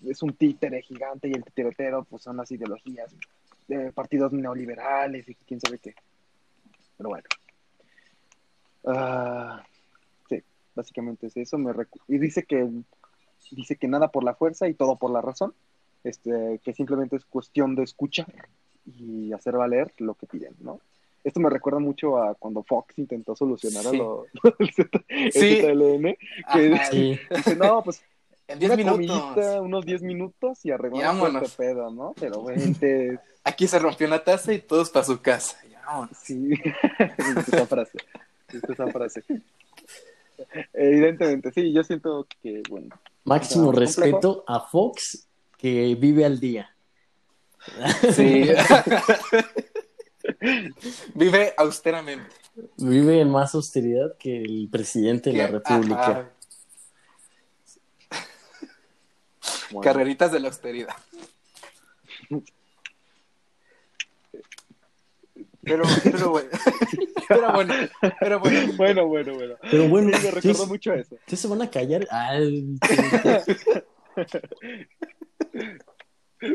[0.05, 3.15] es un títere gigante y el titiretero pues son las ideologías
[3.67, 5.95] de partidos neoliberales y quién sabe qué.
[6.97, 7.27] Pero bueno.
[8.83, 9.78] Sí,
[10.79, 11.57] básicamente es eso.
[11.57, 11.71] Me
[12.07, 12.67] y dice que
[13.51, 15.53] dice que nada por la fuerza y todo por la razón.
[16.03, 18.33] Este, que simplemente es cuestión de escuchar
[18.85, 20.79] y hacer valer lo que piden, ¿no?
[21.25, 23.97] Esto me recuerda mucho a cuando Fox intentó solucionar a Sí.
[23.97, 24.25] lo,
[24.59, 25.61] el, Z- el Sí.
[25.61, 26.17] ZLN,
[26.53, 27.19] que Ajá, Sí.
[27.35, 28.01] dice, no, pues
[28.47, 29.21] en 10 una minutos.
[29.33, 32.13] comidita, unos 10 minutos y arreglamos este pedo, ¿no?
[32.17, 35.57] Pero gente, Aquí se rompió una taza y todos para su casa.
[35.85, 36.15] Vámonos.
[36.17, 36.51] sí,
[37.17, 37.97] esa frase,
[38.47, 39.23] esa frase.
[40.73, 44.01] Evidentemente, sí, yo siento que, bueno, Máximo Complejo.
[44.01, 45.27] respeto a Fox
[45.57, 46.75] que vive al día.
[48.13, 48.49] Sí.
[51.15, 52.29] Vive austeramente.
[52.77, 56.01] Vive en más austeridad que el presidente de la República.
[56.01, 56.31] ajá,
[59.71, 60.95] bueno, Carreritas de la austeridad.
[65.69, 66.49] Pero, pero bueno.
[67.29, 67.73] Pero bueno,
[68.19, 68.73] pero bueno.
[68.75, 69.55] bueno, bueno, bueno.
[69.69, 71.15] Pero bueno, Sí, me ¿qué recordó es- mucho eso.
[71.27, 72.07] ¿qué se van a callar?
[72.09, 72.75] Ay,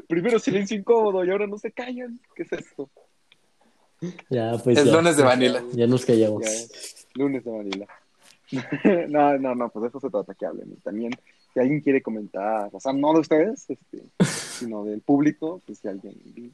[0.08, 2.18] Primero silencio incómodo y ahora no se callan.
[2.34, 2.90] ¿Qué es esto?
[4.30, 5.62] ya, pues Es ya, lunes de vanilla.
[5.72, 6.42] ya nos callamos.
[6.42, 6.50] Ya,
[7.14, 7.86] lunes de Manila.
[9.08, 10.72] no, no, no, pues de eso se trata que hablen.
[10.72, 11.12] Y también,
[11.52, 14.02] si alguien quiere comentar, o sea, no de ustedes, este,
[14.58, 16.52] sino del público, pues si alguien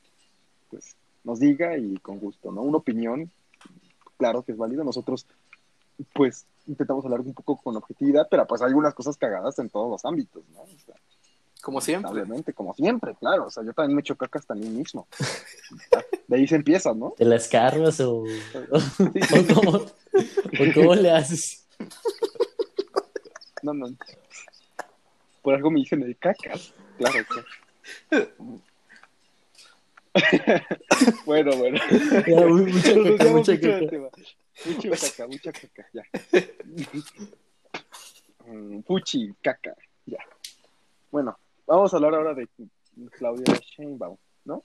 [0.69, 0.95] pues,
[1.25, 2.63] nos diga y con gusto, ¿no?
[2.63, 3.31] Una opinión,
[4.17, 4.85] claro que es válido.
[4.85, 5.27] Nosotros,
[6.15, 9.91] pues, intentamos hablar un poco con objetividad, pero pues hay algunas cosas cagadas en todos
[9.91, 10.61] los ámbitos, ¿no?
[10.63, 10.95] O sea,
[11.63, 12.11] Como siempre.
[12.11, 13.47] obviamente, como siempre, claro.
[13.47, 15.07] O sea, yo también me echo caca hasta a mí mismo.
[16.29, 17.15] De ahí se empieza, ¿no?
[17.17, 21.67] ¿Te la escarbas o, o, o cómo, o cómo le haces?
[23.63, 23.89] No, no.
[25.43, 26.73] Por algo me dicen de cacas.
[26.99, 27.19] Claro
[28.11, 28.29] que.
[31.27, 31.79] bueno, bueno.
[32.27, 34.11] Ya, mu- mucha caca,
[34.67, 35.27] mucha caca.
[35.29, 36.03] mucha caca, ya.
[38.47, 39.75] Mm, Fuchi, caca,
[40.07, 40.19] ya.
[41.11, 41.37] Bueno,
[41.67, 42.49] vamos a hablar ahora de
[43.13, 44.63] Claudia Sheinbaum, ¿no?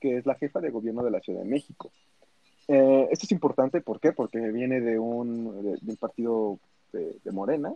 [0.00, 1.90] Que es la jefa de gobierno de la Ciudad de México.
[2.68, 4.12] Eh, esto es importante, ¿por qué?
[4.12, 6.58] Porque viene de un, de, de un partido
[6.92, 7.72] de, de Morena,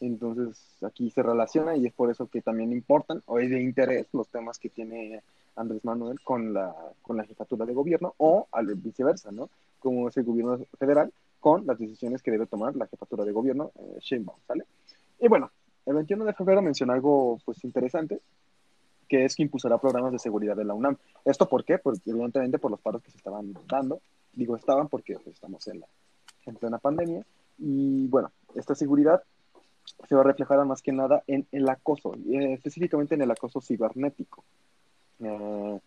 [0.00, 4.06] entonces aquí se relaciona y es por eso que también importan o es de interés
[4.12, 5.20] los temas que tiene
[5.60, 9.50] Andrés Manuel con la, con la jefatura de gobierno o al viceversa, ¿no?
[9.78, 13.72] Como es el gobierno federal con las decisiones que debe tomar la jefatura de gobierno,
[13.78, 14.64] eh, Sheinbaum, ¿sale?
[15.18, 15.50] Y bueno,
[15.86, 18.20] el 21 de febrero menciona algo pues interesante,
[19.08, 20.96] que es que impulsará programas de seguridad de la UNAM.
[21.24, 21.78] ¿Esto por qué?
[21.78, 24.00] Porque evidentemente por los paros que se estaban dando,
[24.32, 25.86] digo estaban porque pues, estamos en, la,
[26.46, 27.24] en plena pandemia,
[27.58, 29.22] y bueno, esta seguridad
[30.08, 34.44] se va reflejada más que nada en el acoso, eh, específicamente en el acoso cibernético.
[35.22, 35.80] Eh,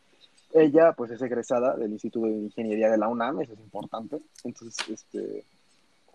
[0.54, 4.20] ella pues es egresada del Instituto de Ingeniería de la UNAM, eso es importante.
[4.44, 5.44] Entonces, este,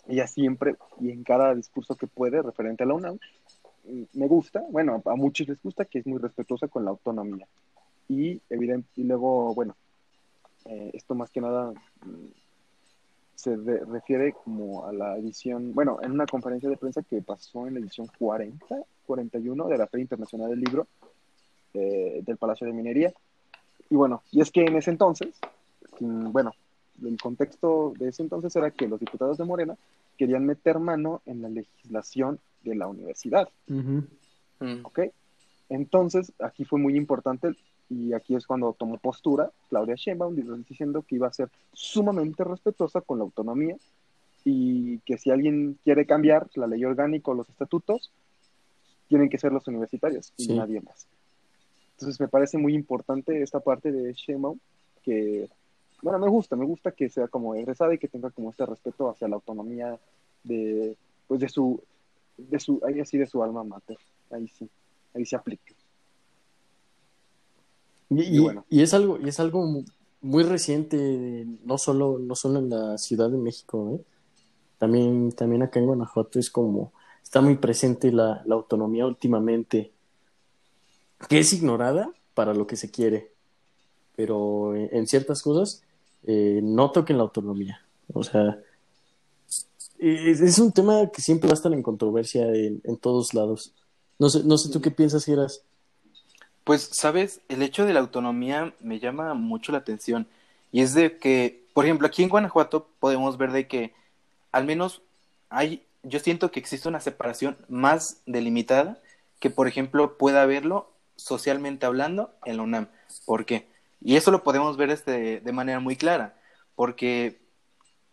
[0.07, 3.19] ella siempre y en cada discurso que puede referente a la UNAM,
[3.85, 7.47] mm, me gusta, bueno, a muchos les gusta que es muy respetuosa con la autonomía.
[8.09, 9.77] Y, evidente, y luego, bueno,
[10.67, 12.27] eh, esto más que nada mm,
[13.35, 17.75] se refiere como a la edición, bueno, en una conferencia de prensa que pasó en
[17.75, 18.67] la edición 40,
[19.07, 20.87] 41 de la Feria Internacional del Libro
[21.75, 23.13] eh, del Palacio de Minería.
[23.91, 25.29] Y bueno, y es que en ese entonces,
[26.01, 26.53] mm, bueno,
[27.03, 29.77] el contexto de ese entonces era que los diputados de Morena
[30.17, 33.49] querían meter mano en la legislación de la universidad.
[33.69, 34.01] Mm.
[34.83, 35.01] ¿Ok?
[35.69, 37.55] Entonces, aquí fue muy importante
[37.91, 40.35] y aquí es cuando tomó postura Claudia Sheinbaum
[40.69, 43.77] diciendo que iba a ser sumamente respetuosa con la autonomía
[44.45, 48.13] y que si alguien quiere cambiar la ley orgánica o los estatutos,
[49.09, 51.07] tienen que ser los universitarios y nadie más.
[51.99, 54.57] Entonces me parece muy importante esta parte de Sheinbaum
[55.03, 55.49] que,
[56.01, 59.11] bueno, me gusta, me gusta que sea como egresada y que tenga como este respeto
[59.11, 59.99] hacia la autonomía
[60.45, 60.97] de,
[61.27, 61.83] pues de su,
[62.37, 63.99] de su, ahí así de su alma mater,
[64.31, 64.71] ahí sí,
[65.13, 65.75] ahí se aplica.
[68.11, 69.83] Y, y, es algo, y es algo
[70.21, 74.05] muy reciente, no solo, no solo en la Ciudad de México, ¿eh?
[74.79, 76.93] también, también acá en Guanajuato es como,
[77.25, 79.91] está muy presente la, la autonomía últimamente,
[81.29, 83.33] que es ignorada para lo que se quiere,
[84.15, 85.83] pero en, ciertas cosas
[86.25, 87.81] eh, no toquen la autonomía.
[88.13, 88.59] O sea,
[89.99, 93.73] es, un tema que siempre va a estar en controversia en, en todos lados.
[94.19, 95.63] No sé, no sé tú qué piensas, Eras.
[96.65, 100.27] Pues, sabes, el hecho de la autonomía me llama mucho la atención.
[100.71, 103.95] Y es de que, por ejemplo, aquí en Guanajuato podemos ver de que
[104.53, 105.03] al menos
[105.49, 109.01] hay, yo siento que existe una separación más delimitada
[109.41, 112.89] que, por ejemplo, pueda haberlo socialmente hablando en la UNAM.
[113.27, 113.69] ¿Por qué?
[114.01, 116.35] Y eso lo podemos ver este, de manera muy clara,
[116.75, 117.41] porque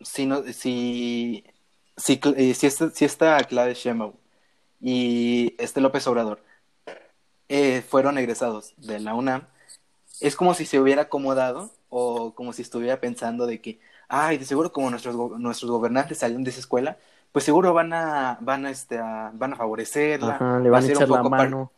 [0.02, 1.46] si, no, si,
[1.96, 4.16] si, eh, si, esta, si esta Clave Shemau
[4.82, 6.44] y este López Obrador
[7.48, 9.48] eh, fueron egresados de la UNAM,
[10.20, 14.46] es como si se hubiera acomodado o como si estuviera pensando de que, ay, de
[14.46, 16.98] seguro como nuestros, nuestros gobernantes salieron de esa escuela,
[17.32, 21.24] pues seguro van a, van a, este, van a favorecerla, le van a, echar la
[21.24, 21.72] mano.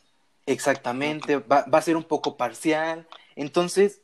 [0.47, 3.05] Exactamente, va, va, a ser un poco parcial.
[3.35, 4.01] Entonces,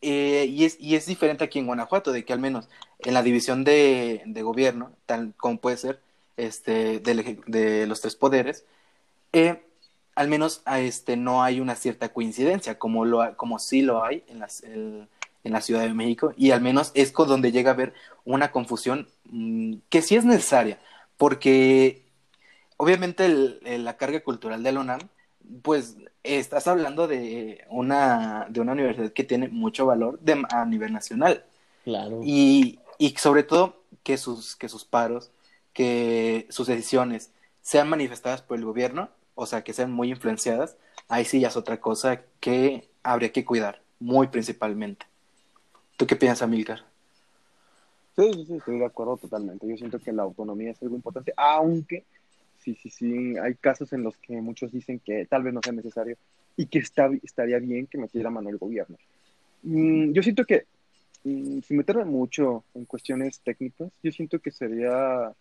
[0.00, 2.68] eh, y, es, y es diferente aquí en Guanajuato, de que al menos
[3.00, 6.00] en la división de, de gobierno, tal como puede ser,
[6.36, 8.64] este, de, de los tres poderes,
[9.32, 9.62] eh,
[10.14, 14.22] al menos a este, no hay una cierta coincidencia, como, lo, como sí lo hay
[14.28, 15.08] en, las, en
[15.44, 19.74] la Ciudad de México, y al menos es donde llega a haber una confusión mmm,
[19.88, 20.78] que sí es necesaria,
[21.16, 22.04] porque
[22.76, 25.00] obviamente el, el, la carga cultural de la UNAM,
[25.62, 30.92] pues estás hablando de una, de una universidad que tiene mucho valor de, a nivel
[30.92, 31.44] nacional.
[31.84, 32.20] Claro.
[32.24, 35.30] Y, y sobre todo que sus, que sus paros,
[35.72, 37.32] que sus decisiones
[37.62, 40.76] sean manifestadas por el gobierno o sea, que sean muy influenciadas,
[41.08, 45.06] ahí sí ya es otra cosa que habría que cuidar, muy principalmente.
[45.96, 46.84] ¿Tú qué piensas, Milcar?
[48.16, 49.66] Sí, sí, sí, estoy de acuerdo totalmente.
[49.66, 52.04] Yo siento que la autonomía es algo importante, aunque
[52.60, 55.72] sí, sí, sí, hay casos en los que muchos dicen que tal vez no sea
[55.72, 56.16] necesario
[56.56, 58.96] y que está, estaría bien que metiera mano el gobierno.
[59.62, 60.66] Mm, yo siento que,
[61.24, 65.34] mm, meterme mucho en cuestiones técnicas, yo siento que sería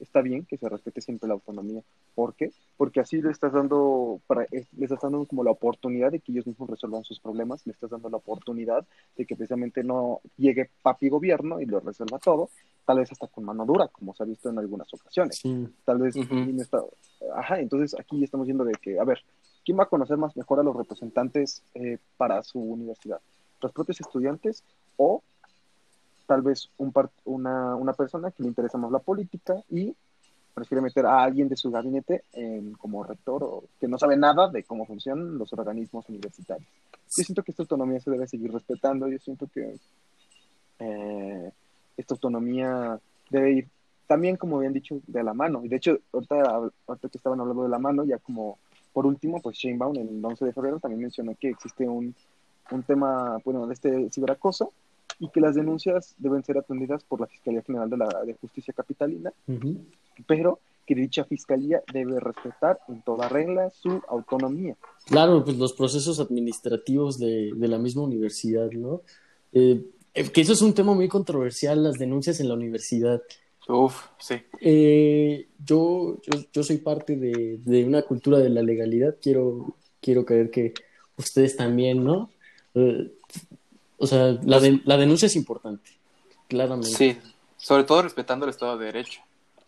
[0.00, 1.82] está bien que se respete siempre la autonomía.
[2.14, 2.52] ¿Por qué?
[2.76, 6.46] Porque así le estás dando, para, le estás dando como la oportunidad de que ellos
[6.46, 11.08] mismos resuelvan sus problemas, le estás dando la oportunidad de que precisamente no llegue papi
[11.08, 12.50] gobierno y lo resuelva todo,
[12.84, 15.38] tal vez hasta con mano dura, como se ha visto en algunas ocasiones.
[15.38, 15.68] Sí.
[15.84, 16.60] Tal vez, uh -huh.
[16.60, 16.82] está,
[17.34, 19.20] ajá, entonces aquí estamos viendo de que, a ver,
[19.64, 23.20] ¿quién va a conocer más mejor a los representantes eh, para su universidad?
[23.60, 24.62] ¿Los propios estudiantes
[24.96, 25.22] o
[26.26, 29.94] tal vez un part, una, una, persona que le interesa más la política y
[30.54, 34.48] prefiere meter a alguien de su gabinete en, como rector o que no sabe nada
[34.48, 36.68] de cómo funcionan los organismos universitarios.
[37.16, 39.76] Yo siento que esta autonomía se debe seguir respetando, yo siento que
[40.78, 41.52] eh,
[41.96, 42.98] esta autonomía
[43.30, 43.68] debe ir
[44.06, 45.64] también, como habían dicho, de la mano.
[45.64, 46.42] Y de hecho, ahorita,
[46.86, 48.58] ahorita que estaban hablando de la mano, ya como
[48.92, 52.14] por último, pues Shane Baum el 11 de febrero también mencionó que existe un,
[52.70, 54.72] un tema, bueno, de este ciberacoso,
[55.18, 58.72] y que las denuncias deben ser atendidas por la Fiscalía General de, la, de Justicia
[58.74, 59.78] Capitalina, uh -huh.
[60.26, 64.76] pero que dicha fiscalía debe respetar en toda regla su autonomía.
[65.06, 69.00] Claro, pues los procesos administrativos de, de la misma universidad, ¿no?
[69.52, 69.82] Eh,
[70.14, 73.22] que eso es un tema muy controversial, las denuncias en la universidad.
[73.66, 74.36] Uf, sí.
[74.60, 80.24] Eh, yo, yo, yo, soy parte de, de, una cultura de la legalidad, quiero, quiero
[80.24, 80.74] creer que
[81.16, 82.30] ustedes también, ¿no?
[82.74, 83.10] Eh,
[83.96, 85.90] O sea, la, de, la denuncia es importante,
[86.48, 86.90] claramente.
[86.96, 87.16] Sí,
[87.56, 89.20] sobre todo respetando el Estado de Derecho.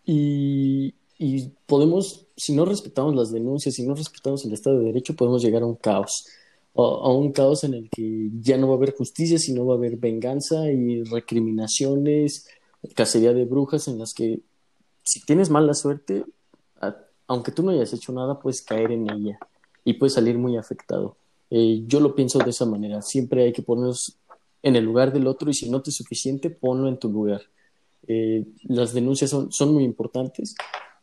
[0.05, 5.17] Y, y podemos, si no respetamos las denuncias, si no respetamos el Estado de Derecho,
[5.17, 6.27] podemos llegar a un caos.
[6.77, 9.77] A, un caos en el que ya no va a haber justicia, sino va a
[9.79, 12.49] haber venganza y recriminaciones,
[12.95, 14.41] cacería de brujas en las que
[15.03, 16.25] si tienes mala suerte,
[17.29, 19.39] aunque tú no hayas hecho nada, puedes caer en ella
[19.85, 21.17] y puedes salir muy afectado.
[21.51, 23.03] Eh, yo lo pienso de esa manera.
[23.03, 24.19] Siempre hay que ponernos
[24.63, 27.43] en el lugar del otro y si no te es suficiente, ponlo en tu lugar.
[28.07, 30.55] Eh, las denuncias son, son muy importantes.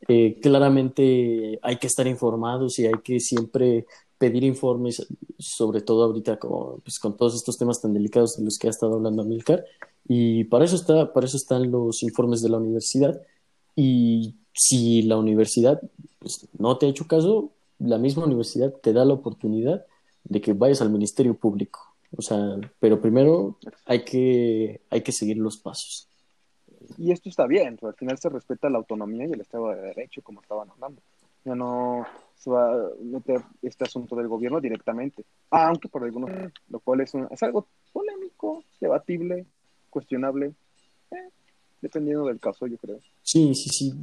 [0.08, 3.86] Eh, claramente hay que estar informados y hay que siempre
[4.24, 5.06] pedir informes,
[5.38, 8.70] sobre todo ahorita como, pues, con todos estos temas tan delicados de los que ha
[8.70, 9.66] estado hablando Amilcar.
[10.08, 13.22] Y para eso está, para eso están los informes de la universidad.
[13.76, 15.82] Y si la universidad
[16.20, 19.86] pues, no te ha hecho caso, la misma universidad te da la oportunidad
[20.24, 21.82] de que vayas al Ministerio Público.
[22.16, 26.08] O sea, pero primero hay que, hay que seguir los pasos.
[26.98, 30.22] Y esto está bien, al final se respeta la autonomía y el Estado de Derecho,
[30.22, 31.02] como estaban hablando.
[31.44, 32.06] Ya no
[32.44, 36.30] se va a meter este asunto del gobierno directamente, aunque por algunos,
[36.70, 39.46] lo cual es, un- es algo polémico, debatible,
[39.90, 40.54] cuestionable,
[41.12, 41.30] eh,
[41.82, 43.00] dependiendo del caso, yo creo.
[43.22, 43.94] Sí, sí, sí.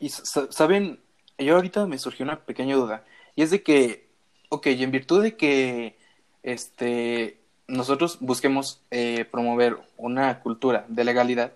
[0.00, 0.98] Y sa- saben,
[1.38, 3.04] yo ahorita me surgió una pequeña duda.
[3.36, 4.06] Y es de que,
[4.48, 5.96] ok, y en virtud de que
[6.42, 7.38] este,
[7.68, 11.52] nosotros busquemos eh, promover una cultura de legalidad,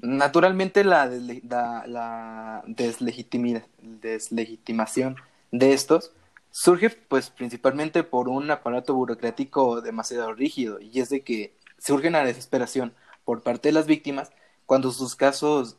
[0.00, 5.16] naturalmente la, desle- la, la deslegitimi- deslegitimación
[5.50, 6.12] de estos
[6.50, 12.24] surge pues principalmente por un aparato burocrático demasiado rígido y es de que surge una
[12.24, 12.94] desesperación
[13.24, 14.30] por parte de las víctimas
[14.68, 15.78] cuando sus casos,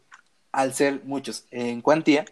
[0.52, 2.26] al ser muchos en cuantía,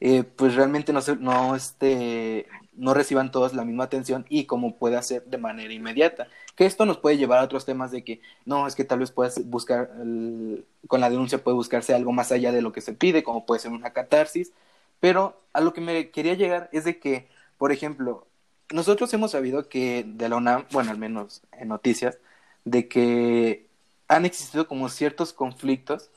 [0.00, 4.76] eh, pues realmente no, se, no, este, no reciban todos la misma atención y como
[4.78, 6.26] puede hacer de manera inmediata.
[6.56, 9.12] Que esto nos puede llevar a otros temas de que no, es que tal vez
[9.12, 9.90] puedas buscar,
[10.88, 13.60] con la denuncia puede buscarse algo más allá de lo que se pide, como puede
[13.60, 14.52] ser una catarsis,
[15.02, 17.28] pero a lo que me quería llegar es de que,
[17.58, 18.28] por ejemplo,
[18.72, 22.18] nosotros hemos sabido que de la UNAM, bueno, al menos en noticias,
[22.64, 23.66] de que
[24.06, 26.10] han existido como ciertos conflictos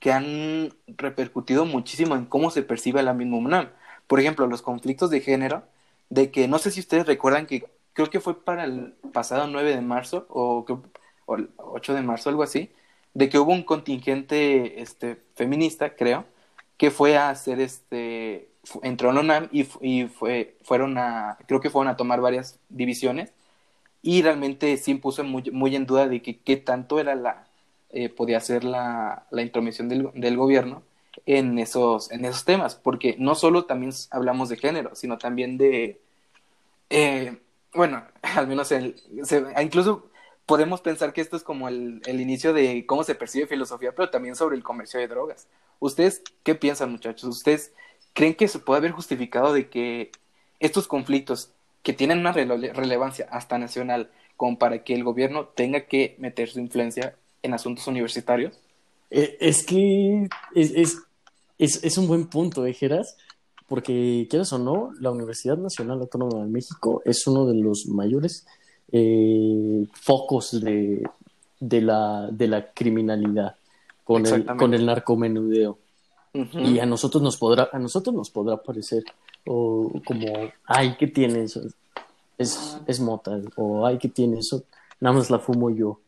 [0.00, 3.68] que han repercutido muchísimo en cómo se percibe la misma UNAM.
[4.06, 5.64] Por ejemplo, los conflictos de género,
[6.08, 9.74] de que no sé si ustedes recuerdan que creo que fue para el pasado 9
[9.74, 10.64] de marzo o,
[11.26, 12.72] o el 8 de marzo, algo así,
[13.12, 16.24] de que hubo un contingente este, feminista, creo,
[16.76, 18.50] que fue a hacer este,
[18.82, 23.32] entró en UNAM y, y fue, fueron a, creo que fueron a tomar varias divisiones
[24.02, 27.46] y realmente sí puso muy, muy en duda de que qué tanto era la,
[27.90, 30.82] eh, podía ser la, la intromisión del, del gobierno
[31.26, 36.00] en esos, en esos temas, porque no solo también hablamos de género, sino también de,
[36.90, 37.38] eh,
[37.74, 40.10] bueno, al menos el, se- incluso
[40.52, 44.10] podemos pensar que esto es como el, el inicio de cómo se percibe filosofía, pero
[44.10, 45.46] también sobre el comercio de drogas.
[45.80, 47.30] ¿Ustedes qué piensan, muchachos?
[47.38, 47.72] ¿Ustedes
[48.12, 50.10] creen que se puede haber justificado de que
[50.60, 55.86] estos conflictos que tienen una rele- relevancia hasta nacional, como para que el gobierno tenga
[55.86, 58.52] que meter su influencia en asuntos universitarios?
[59.08, 60.98] Eh, Es que es, es,
[61.56, 63.16] es, es un buen punto, ¿eh, Geras?
[63.68, 68.44] Porque, quieras o no, la Universidad Nacional Autónoma de México es uno de los mayores
[68.90, 71.08] eh, focos de,
[71.60, 73.56] de, la, de la criminalidad
[74.04, 75.78] con el, con el narcomenudeo.
[76.34, 76.58] Ujú.
[76.60, 79.04] Y a nosotros nos podrá, a nosotros nos podrá parecer
[79.46, 80.26] o como,
[80.64, 81.60] ay, ¿qué tiene eso?
[82.38, 84.64] Es, es mota, o ay, ¿qué tiene eso?
[85.00, 86.00] Nada más la fumo yo.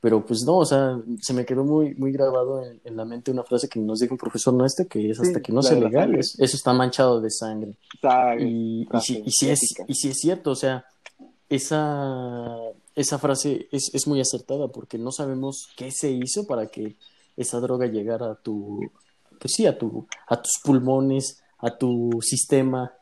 [0.00, 3.30] Pero pues no, o sea, se me quedó muy, muy grabado en, en la mente
[3.30, 5.76] una frase que nos dijo un profesor nuestro, que es hasta Sí, que no sea
[5.78, 6.20] legal, sangre.
[6.20, 7.76] es- eso está manchado de sangre.
[8.00, 10.84] Sabe, Y, y, si, y, si es, y si es cierto, o sea,
[11.48, 12.56] esa,
[12.94, 16.96] esa frase es, es muy acertada porque no sabemos qué se hizo para que
[17.36, 18.80] esa droga llegara a tu,
[19.38, 22.92] pues sí, a, tu, a tus pulmones, a tu sistema.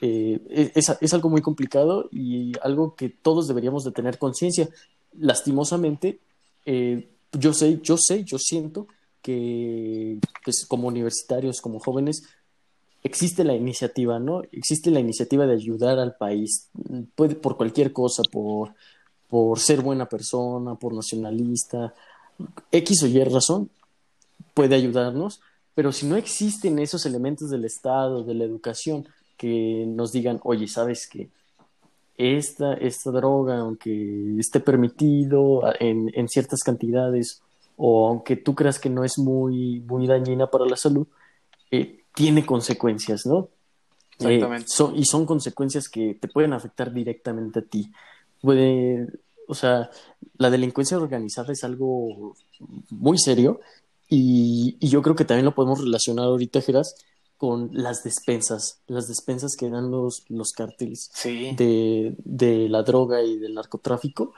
[0.00, 4.68] Eh, es, es algo muy complicado y algo que todos deberíamos de tener conciencia.
[5.12, 6.20] Lastimosamente,
[6.66, 8.88] eh, yo sé, yo sé, yo siento
[9.22, 12.22] que pues, como universitarios, como jóvenes,
[13.04, 14.42] existe la iniciativa, ¿no?
[14.50, 16.70] Existe la iniciativa de ayudar al país,
[17.14, 18.72] puede por cualquier cosa, por,
[19.28, 21.94] por ser buena persona, por nacionalista,
[22.72, 23.70] X o Y razón,
[24.54, 25.40] puede ayudarnos,
[25.74, 30.66] pero si no existen esos elementos del Estado, de la educación, que nos digan, oye,
[30.66, 31.28] ¿sabes qué?
[32.16, 37.42] Esta, esta droga, aunque esté permitido en, en ciertas cantidades,
[37.76, 41.06] o aunque tú creas que no es muy, muy dañina para la salud,
[41.72, 43.48] eh, tiene consecuencias, ¿no?
[44.18, 44.66] Exactamente.
[44.66, 47.90] Eh, son, y son consecuencias que te pueden afectar directamente a ti.
[48.40, 49.08] Puede,
[49.48, 49.90] o sea,
[50.38, 52.34] la delincuencia organizada es algo
[52.90, 53.60] muy serio
[54.08, 56.94] y, y yo creo que también lo podemos relacionar ahorita, Geras,
[57.36, 61.54] con las despensas, las despensas que dan los, los cárteles Sí.
[61.56, 64.32] de, de la droga y del narcotráfico,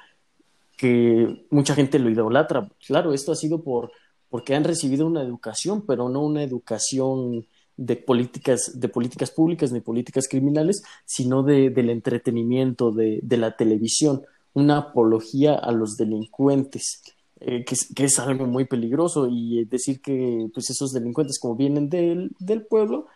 [0.77, 2.71] que mucha gente lo idolatra.
[2.87, 3.93] Claro, esto ha sido por,
[4.31, 7.47] porque han recibido una educación, pero no una educación
[7.77, 13.57] de políticas, de políticas públicas ni políticas criminales, sino de, del entretenimiento, de, de la
[13.57, 14.23] televisión,
[14.55, 17.03] una apología a los delincuentes,
[17.41, 21.55] eh, que, es, que es algo muy peligroso, y decir que pues, esos delincuentes, como
[21.55, 23.07] vienen del, del pueblo,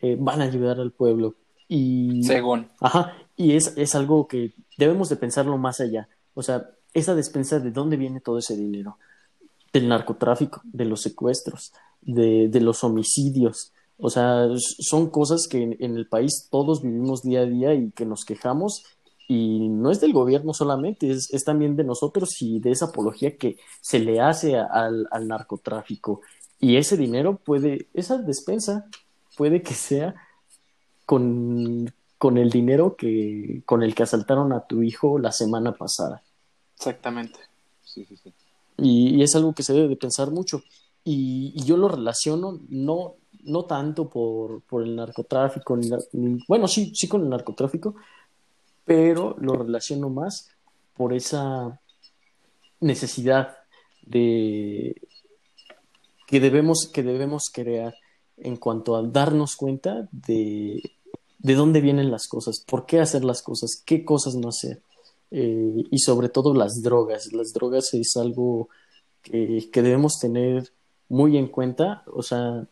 [0.00, 1.34] eh, van a ayudar al pueblo.
[1.68, 2.68] Y, Según.
[2.80, 6.08] Ajá, y es, es algo que debemos de pensarlo más allá.
[6.34, 8.98] O sea, esa despensa, ¿de dónde viene todo ese dinero?
[9.72, 13.72] Del narcotráfico, de los secuestros, de, de los homicidios.
[13.98, 17.90] O sea, son cosas que en, en el país todos vivimos día a día y
[17.92, 18.84] que nos quejamos.
[19.28, 23.36] Y no es del gobierno solamente, es, es también de nosotros y de esa apología
[23.36, 26.20] que se le hace a- al, al narcotráfico.
[26.60, 28.86] Y ese dinero puede, esa despensa
[29.36, 30.14] puede que sea
[31.04, 36.22] con, con el dinero que, con el que asaltaron a tu hijo la semana pasada.
[36.76, 37.38] Exactamente.
[37.82, 38.32] Sí, sí, sí.
[38.78, 40.62] Y, y es algo que se debe de pensar mucho.
[41.04, 43.14] Y, y yo lo relaciono no,
[43.46, 47.94] no tanto por, por el narcotráfico, ni, bueno, sí, sí con el narcotráfico,
[48.84, 50.50] pero lo relaciono más
[50.94, 51.80] por esa
[52.80, 53.56] necesidad
[54.02, 55.00] de
[56.26, 57.94] que debemos, que debemos crear
[58.36, 60.82] en cuanto a darnos cuenta de,
[61.38, 64.82] de dónde vienen las cosas, por qué hacer las cosas, qué cosas no hacer.
[65.30, 67.32] Eh, y sobre todo las drogas.
[67.32, 68.68] Las drogas es algo
[69.22, 70.72] que, que debemos tener
[71.08, 72.66] muy en cuenta, o sea,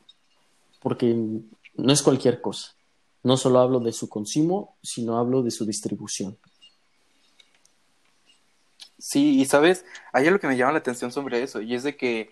[0.85, 1.16] porque
[1.76, 2.74] no es cualquier cosa.
[3.22, 6.37] No solo hablo de su consumo, sino hablo de su distribución.
[8.99, 11.97] Sí, y sabes, hay algo que me llama la atención sobre eso, y es de
[11.97, 12.30] que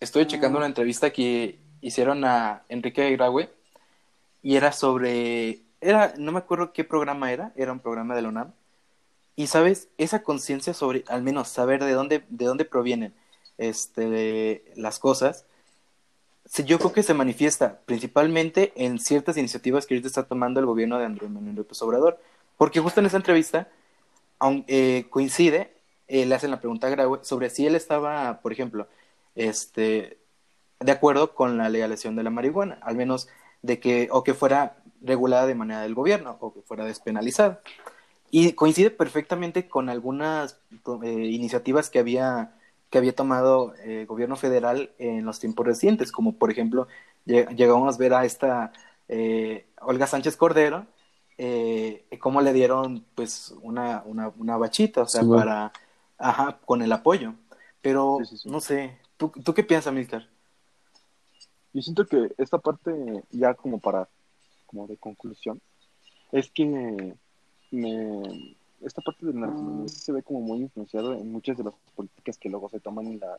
[0.00, 3.50] estoy checando una entrevista que hicieron a Enrique Graue,
[4.42, 8.28] y era sobre, era, no me acuerdo qué programa era, era un programa de la
[8.30, 8.52] UNAM,
[9.36, 13.14] y sabes, esa conciencia sobre, al menos saber de dónde, de dónde provienen
[13.58, 15.46] este, las cosas,
[16.58, 20.98] yo creo que se manifiesta principalmente en ciertas iniciativas que ahorita está tomando el gobierno
[20.98, 22.20] de Andrés Manuel López Obrador,
[22.58, 23.68] porque justo en esa entrevista
[24.38, 25.72] aun- eh, coincide,
[26.08, 28.86] eh, le hacen la pregunta sobre si él estaba, por ejemplo,
[29.34, 30.18] este,
[30.80, 33.28] de acuerdo con la legalización de la marihuana, al menos
[33.62, 37.60] de que, o que fuera regulada de manera del gobierno, o que fuera despenalizada.
[38.30, 40.58] Y coincide perfectamente con algunas
[41.02, 42.52] eh, iniciativas que había,
[42.92, 46.86] que había tomado eh, el gobierno federal en los tiempos recientes, como por ejemplo,
[47.26, 48.72] lle- llegamos a ver a esta
[49.08, 50.86] eh, Olga Sánchez Cordero,
[51.38, 55.44] eh, cómo le dieron pues una, una, una bachita, o sea, Sí, bueno.
[55.46, 55.72] para,
[56.18, 57.34] ajá, con el apoyo.
[57.82, 58.50] Pero, Sí, sí, sí.
[58.50, 60.28] no sé, ¿tú, ¿tú qué piensas, Milcar?
[61.72, 64.08] Yo siento que esta parte, ya como para,
[64.66, 65.60] como de conclusión,
[66.32, 67.14] es que
[67.70, 71.74] me, esta parte del narcomenudeo sí se ve como muy influenciado en muchas de las
[71.94, 73.38] políticas que luego se toman en la,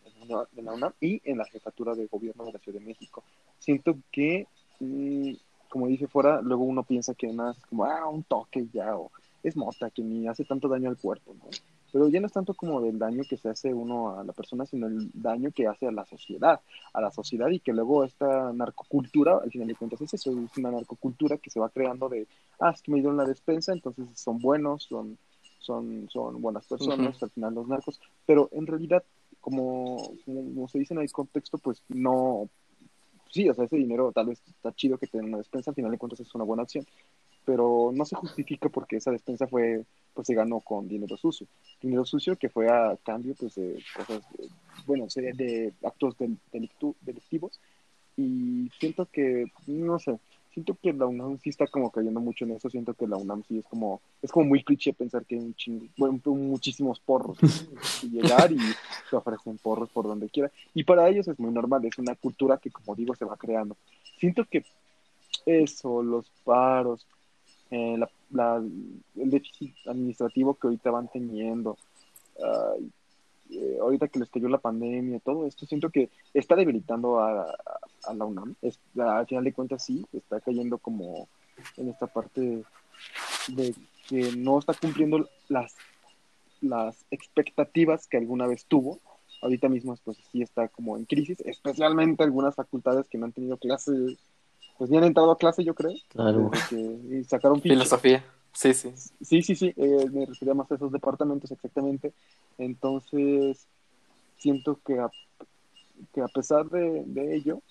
[0.55, 3.23] en UNAM y en la jefatura de gobierno de la Ciudad de México.
[3.59, 4.47] Siento que,
[4.79, 5.33] mm,
[5.69, 9.11] como dice fuera, luego uno piensa que nada es como, ah, un toque ya, o
[9.43, 11.45] es mota, que ni hace tanto daño al cuerpo, ¿no?
[11.91, 14.65] Pero ya no es tanto como del daño que se hace uno a la persona,
[14.65, 16.59] sino el daño que hace a la sociedad,
[16.91, 20.57] a la sociedad y que luego esta narcocultura, al final de cuentas es eso, es
[20.57, 22.27] una narcocultura que se va creando de,
[22.59, 25.19] ah, es que me dieron la despensa, entonces son buenos, son,
[25.63, 29.03] son, son buenas personas, al final los narcos, pero en realidad,
[29.41, 32.49] como, como se dice en el contexto, pues no,
[33.31, 35.75] sí, o sea, ese dinero tal vez está chido que te den una despensa, al
[35.75, 36.85] final de cuentas es una buena acción,
[37.45, 39.83] pero no se justifica porque esa despensa fue,
[40.13, 41.47] pues se ganó con dinero sucio,
[41.81, 44.47] dinero sucio que fue a cambio, pues, de cosas, eh,
[44.85, 47.59] bueno, de actos del- delictu- delictivos,
[48.15, 50.19] y siento que, no sé,
[50.53, 53.43] siento que la UNAM sí está como cayendo mucho en eso, siento que la UNAM
[53.47, 57.37] sí es como, es como muy cliché pensar que hay un chingo, bueno, muchísimos porros.
[58.03, 58.57] Y llegar y
[59.09, 62.57] te ofrecen porros por donde quiera, y para ellos es muy normal, es una cultura
[62.57, 63.75] que como digo se va creando.
[64.19, 64.63] Siento que
[65.45, 67.05] eso, los paros,
[67.71, 68.57] eh, la, la-
[69.15, 71.77] el déficit administrativo que ahorita van teniendo,
[72.37, 72.89] ay,
[73.53, 77.55] eh, ahorita que les cayó la pandemia, todo esto, siento que está debilitando a, a-
[78.05, 78.55] a la UNAM.
[78.61, 81.27] Es, al final de cuentas, sí, está cayendo como
[81.77, 82.63] en esta parte
[83.49, 83.75] de
[84.07, 85.75] que no está cumpliendo las,
[86.61, 88.99] las expectativas que alguna vez tuvo.
[89.41, 93.57] Ahorita mismo, pues sí está como en crisis, especialmente algunas facultades que no han tenido
[93.57, 93.91] clase,
[94.77, 96.49] pues ni han entrado a clase, yo creo, Claro.
[96.69, 97.73] que sacaron ficha.
[97.75, 98.23] Filosofía.
[98.53, 98.91] Sí, sí.
[99.21, 102.13] Sí, sí, sí, eh, me refería más a esos departamentos exactamente.
[102.57, 103.67] Entonces,
[104.37, 105.09] siento que a,
[106.13, 107.61] que a pesar de, de ello,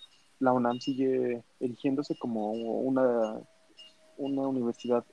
[0.40, 3.40] la UNAM sigue erigiéndose como una,
[4.16, 5.04] una universidad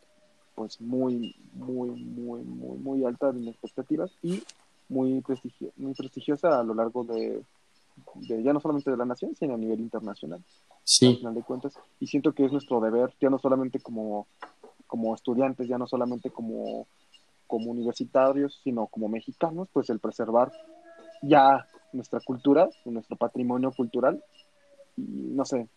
[0.55, 4.43] pues muy, muy, muy, muy, muy alta en expectativas y
[4.89, 7.41] muy, prestigio muy prestigiosa a lo largo de,
[8.15, 10.43] de, ya no solamente de la nación, sino a nivel internacional.
[10.83, 11.07] Sí.
[11.07, 11.73] Al final de cuentas.
[11.99, 14.27] Y siento que es nuestro deber, ya no solamente como,
[14.89, 16.87] como estudiantes, ya no solamente como,
[17.45, 20.51] como universitarios, sino como mexicanos, pues el preservar
[21.21, 24.21] ya nuestra cultura, nuestro patrimonio cultural.
[24.97, 25.67] Y no sé,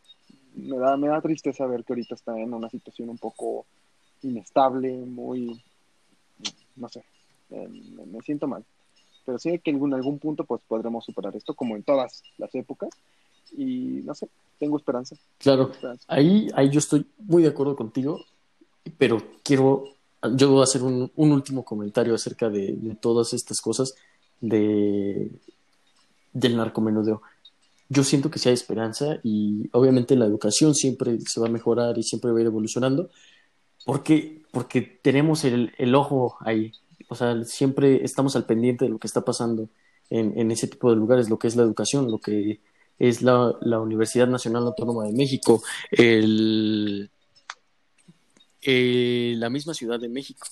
[0.55, 3.67] me da, me da tristeza ver que ahorita está en una situación un poco
[4.23, 5.63] inestable, muy,
[6.77, 7.05] no sé,
[7.51, 8.65] eh, me, siento mal
[9.25, 12.53] pero sí que en algún, algún punto pues podremos superar esto como en todas las
[12.57, 12.91] épocas
[13.57, 15.17] y no sé, tengo esperanza.
[15.39, 16.05] Claro, Tengo esperanza.
[16.09, 18.19] ahí, ahí yo estoy muy de acuerdo contigo,
[18.99, 19.85] pero quiero
[20.35, 23.95] yo hacer un, un último comentario acerca de, de todas estas cosas
[24.41, 25.30] de,
[26.33, 27.22] del narcomenudeo.
[27.89, 31.99] Yo siento que sí hay esperanza y obviamente la educación siempre se va a mejorar
[31.99, 33.11] y siempre va a ir evolucionando
[33.85, 36.72] porque, porque tenemos el, el ojo ahí.
[37.09, 39.68] O sea, siempre estamos al pendiente de lo que está pasando
[40.09, 42.61] en, en ese tipo de lugares, lo que es la educación, lo que
[42.99, 47.11] es la, la Universidad Nacional Autónoma de México, el,
[48.63, 50.47] eh, la misma Ciudad de México.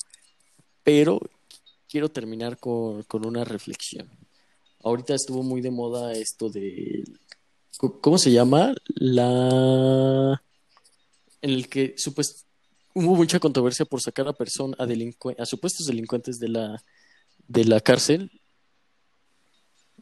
[0.83, 1.21] Pero
[1.89, 4.09] quiero terminar con, con una reflexión.
[4.83, 7.05] Ahorita estuvo muy de moda esto de,
[8.01, 8.75] ¿cómo se llama?
[8.95, 10.43] La,
[11.43, 12.51] en el que supuestamente
[12.95, 16.83] hubo mucha controversia por sacar a persona a, delincu a supuestos delincuentes de la
[17.49, 18.31] de la cárcel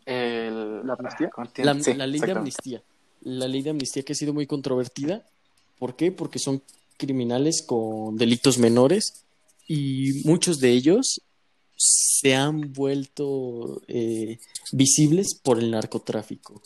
[0.06, 1.30] El, ¿La amnistía?
[1.58, 2.82] la, Sí, la ley de amnistía
[3.20, 5.26] la ley de amnistía que ha sido muy controvertida
[5.78, 6.12] ¿por qué?
[6.12, 6.62] porque son
[6.98, 9.24] criminales con delitos menores
[9.66, 11.20] y muchos de ellos
[11.76, 14.38] se han vuelto eh,
[14.72, 16.60] visibles por el narcotráfico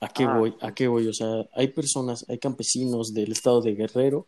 [0.00, 0.54] ¿a qué Ah, voy?
[0.60, 1.08] ¿a qué voy?
[1.08, 4.26] o sea hay personas hay campesinos del estado de Guerrero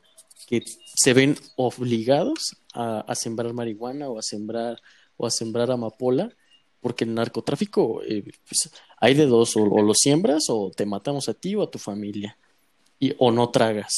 [0.49, 0.63] que
[0.97, 4.81] se ven obligados a, a sembrar marihuana o a sembrar
[5.17, 6.31] o a sembrar amapola
[6.81, 11.29] porque el narcotráfico eh, pues, hay de dos o, o lo siembras o te matamos
[11.29, 12.37] a ti o a tu familia
[12.99, 13.93] y o no tragas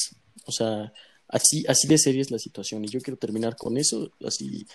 [0.45, 0.93] o sea
[1.33, 2.85] así así de seria es la situación.
[2.85, 4.67] Y yo quiero terminar con eso así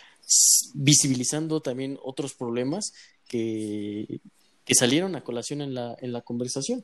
[0.74, 2.92] visibilizando también otros problemas
[3.28, 4.20] que
[4.66, 6.84] que salieron a colación en la en la conversación.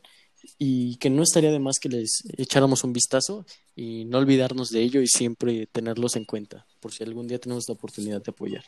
[0.58, 3.46] Y que no estaría de más que les echáramos un vistazo
[3.78, 7.64] y no olvidarnos de ello y siempre tenerlos en cuenta por si algún día tenemos
[7.70, 8.66] la oportunidad de apoyar.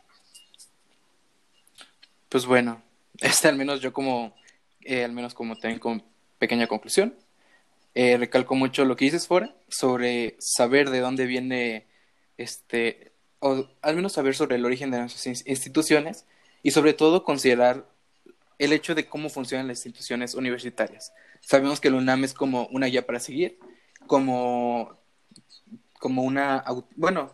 [2.30, 2.82] Pues bueno,
[3.18, 4.34] este al menos yo como,
[4.82, 6.04] eh, al menos como con
[6.40, 7.16] pequeña conclusión,
[7.96, 11.88] eh, recalco mucho lo que dices fuera sobre saber de dónde viene
[12.38, 16.26] este, o al menos saber sobre el origen de nuestras ins- instituciones
[16.62, 17.86] y sobre todo considerar
[18.60, 21.14] el hecho de cómo funcionan las instituciones universitarias.
[21.42, 23.60] Sabemos que el UNAM es como una guía para seguir,
[24.08, 24.98] como,
[26.00, 26.64] como una,
[26.96, 27.32] bueno,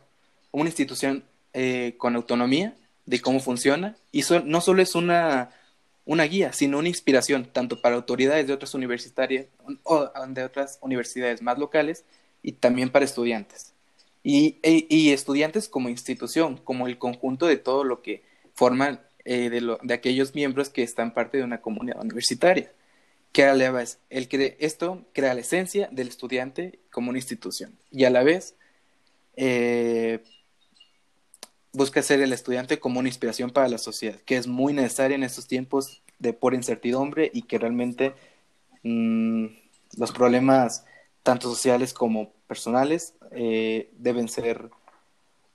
[0.51, 5.49] una institución eh, con autonomía de cómo funciona y so- no solo es una,
[6.06, 9.45] una guía, sino una inspiración tanto para autoridades de otras universitarias
[9.84, 12.04] o de otras universidades más locales
[12.43, 13.74] y también para estudiantes.
[14.24, 18.24] Y, e- y estudiantes como institución, como el conjunto de todo lo que
[18.54, 22.72] forman eh, de, lo- de aquellos miembros que están parte de una comunidad universitaria.
[23.32, 28.04] Que la vez, el cre- esto crea la esencia del estudiante como una institución y
[28.06, 28.56] a la vez
[29.36, 30.20] eh,
[31.74, 35.24] busca ser el estudiante como una inspiración para la sociedad, que es muy necesaria en
[35.24, 38.14] estos tiempos de pura incertidumbre y que realmente
[38.84, 39.46] mm,
[39.98, 40.86] los problemas,
[41.24, 44.70] tanto sociales como personales, eh, deben ser,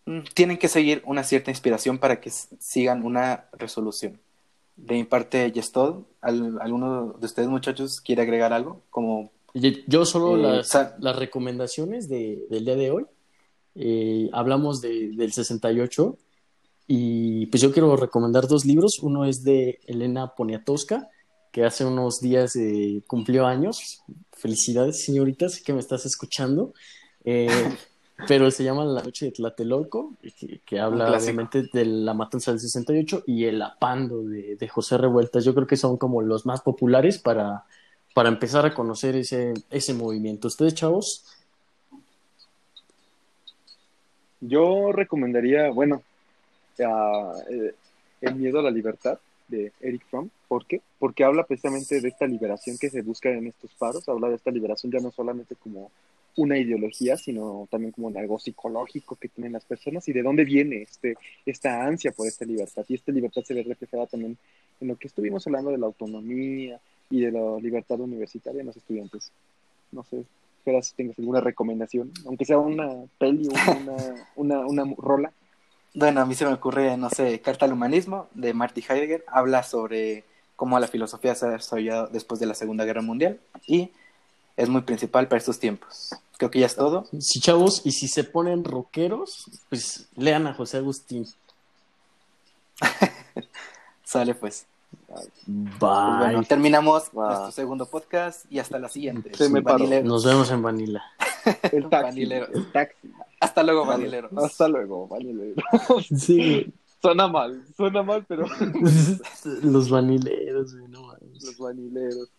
[0.06, 4.18] mm, tienen que seguir una cierta inspiración para que sigan una resolución.
[4.76, 6.04] De mi parte ya es todo.
[6.20, 8.82] ¿Al- ¿Alguno de ustedes, muchachos, quiere agregar algo?
[8.90, 13.06] Como, Yo solo Eh, las, las recomendaciones de, del día de hoy.
[13.78, 16.16] Eh, hablamos de, del 68
[16.86, 19.00] y pues yo quiero recomendar dos libros.
[19.00, 21.08] Uno es de Elena Poniatowska,
[21.52, 24.02] que hace unos días eh, cumplió años.
[24.32, 26.72] Felicidades, señorita, sé que me estás escuchando.
[27.24, 27.48] Eh,
[28.28, 32.60] pero se llama La Noche de Tlatelolco, que, que habla obviamente de la matanza del
[32.60, 35.44] 68 y el apando de, de José Revueltas.
[35.44, 37.64] Yo creo que son como los más populares para,
[38.14, 40.48] para empezar a conocer ese, ese movimiento.
[40.48, 41.26] ¿Ustedes, chavos?
[44.40, 46.02] Yo recomendaría, bueno,
[46.78, 47.72] eh,
[48.20, 49.18] El miedo a la libertad
[49.48, 50.28] de Eric Fromm.
[50.48, 50.80] ¿Por qué?
[50.98, 54.50] Porque habla precisamente de esta liberación que se busca en estos paros, habla de esta
[54.50, 55.90] liberación ya no solamente como
[56.36, 60.82] una ideología, sino también como algo psicológico que tienen las personas y de dónde viene
[60.82, 61.16] este,
[61.46, 62.84] esta ansia por esta libertad.
[62.88, 64.36] Y esta libertad se ve reflejada también
[64.80, 66.78] en lo que estuvimos hablando de la autonomía
[67.08, 69.32] y de la libertad universitaria en los estudiantes.
[69.92, 70.24] No sé,
[70.66, 72.88] espera si tengas alguna recomendación, aunque sea una
[73.18, 73.96] peli o una,
[74.36, 75.32] una, una rola.
[75.94, 79.62] Bueno, a mí se me ocurre, no sé, Carta al Humanismo de Marty Heidegger, habla
[79.62, 80.24] sobre
[80.56, 83.90] cómo la filosofía se ha desarrollado después de la Segunda Guerra Mundial y
[84.56, 86.10] es muy principal para estos tiempos.
[86.36, 87.06] Creo que ya es todo.
[87.20, 91.26] Sí, chavos, y si se ponen rockeros, pues lean a José Agustín.
[94.04, 94.66] Sale pues.
[95.46, 95.70] Bye.
[95.78, 99.32] Pues bueno, terminamos nuestro segundo podcast y hasta la siguiente.
[99.34, 99.78] Se me paró.
[99.78, 100.06] Vanilero.
[100.06, 101.02] Nos vemos en Vanilla.
[101.72, 102.04] El taxi.
[102.06, 102.46] Vanilero.
[102.52, 103.12] El taxi.
[103.40, 104.30] Hasta luego, Vanilero.
[104.36, 105.62] Hasta luego, vanilero.
[106.16, 108.46] Sí, suena mal, suena mal, pero
[109.62, 111.42] los vanileros, güey, no mames.
[111.44, 112.30] los vanileros.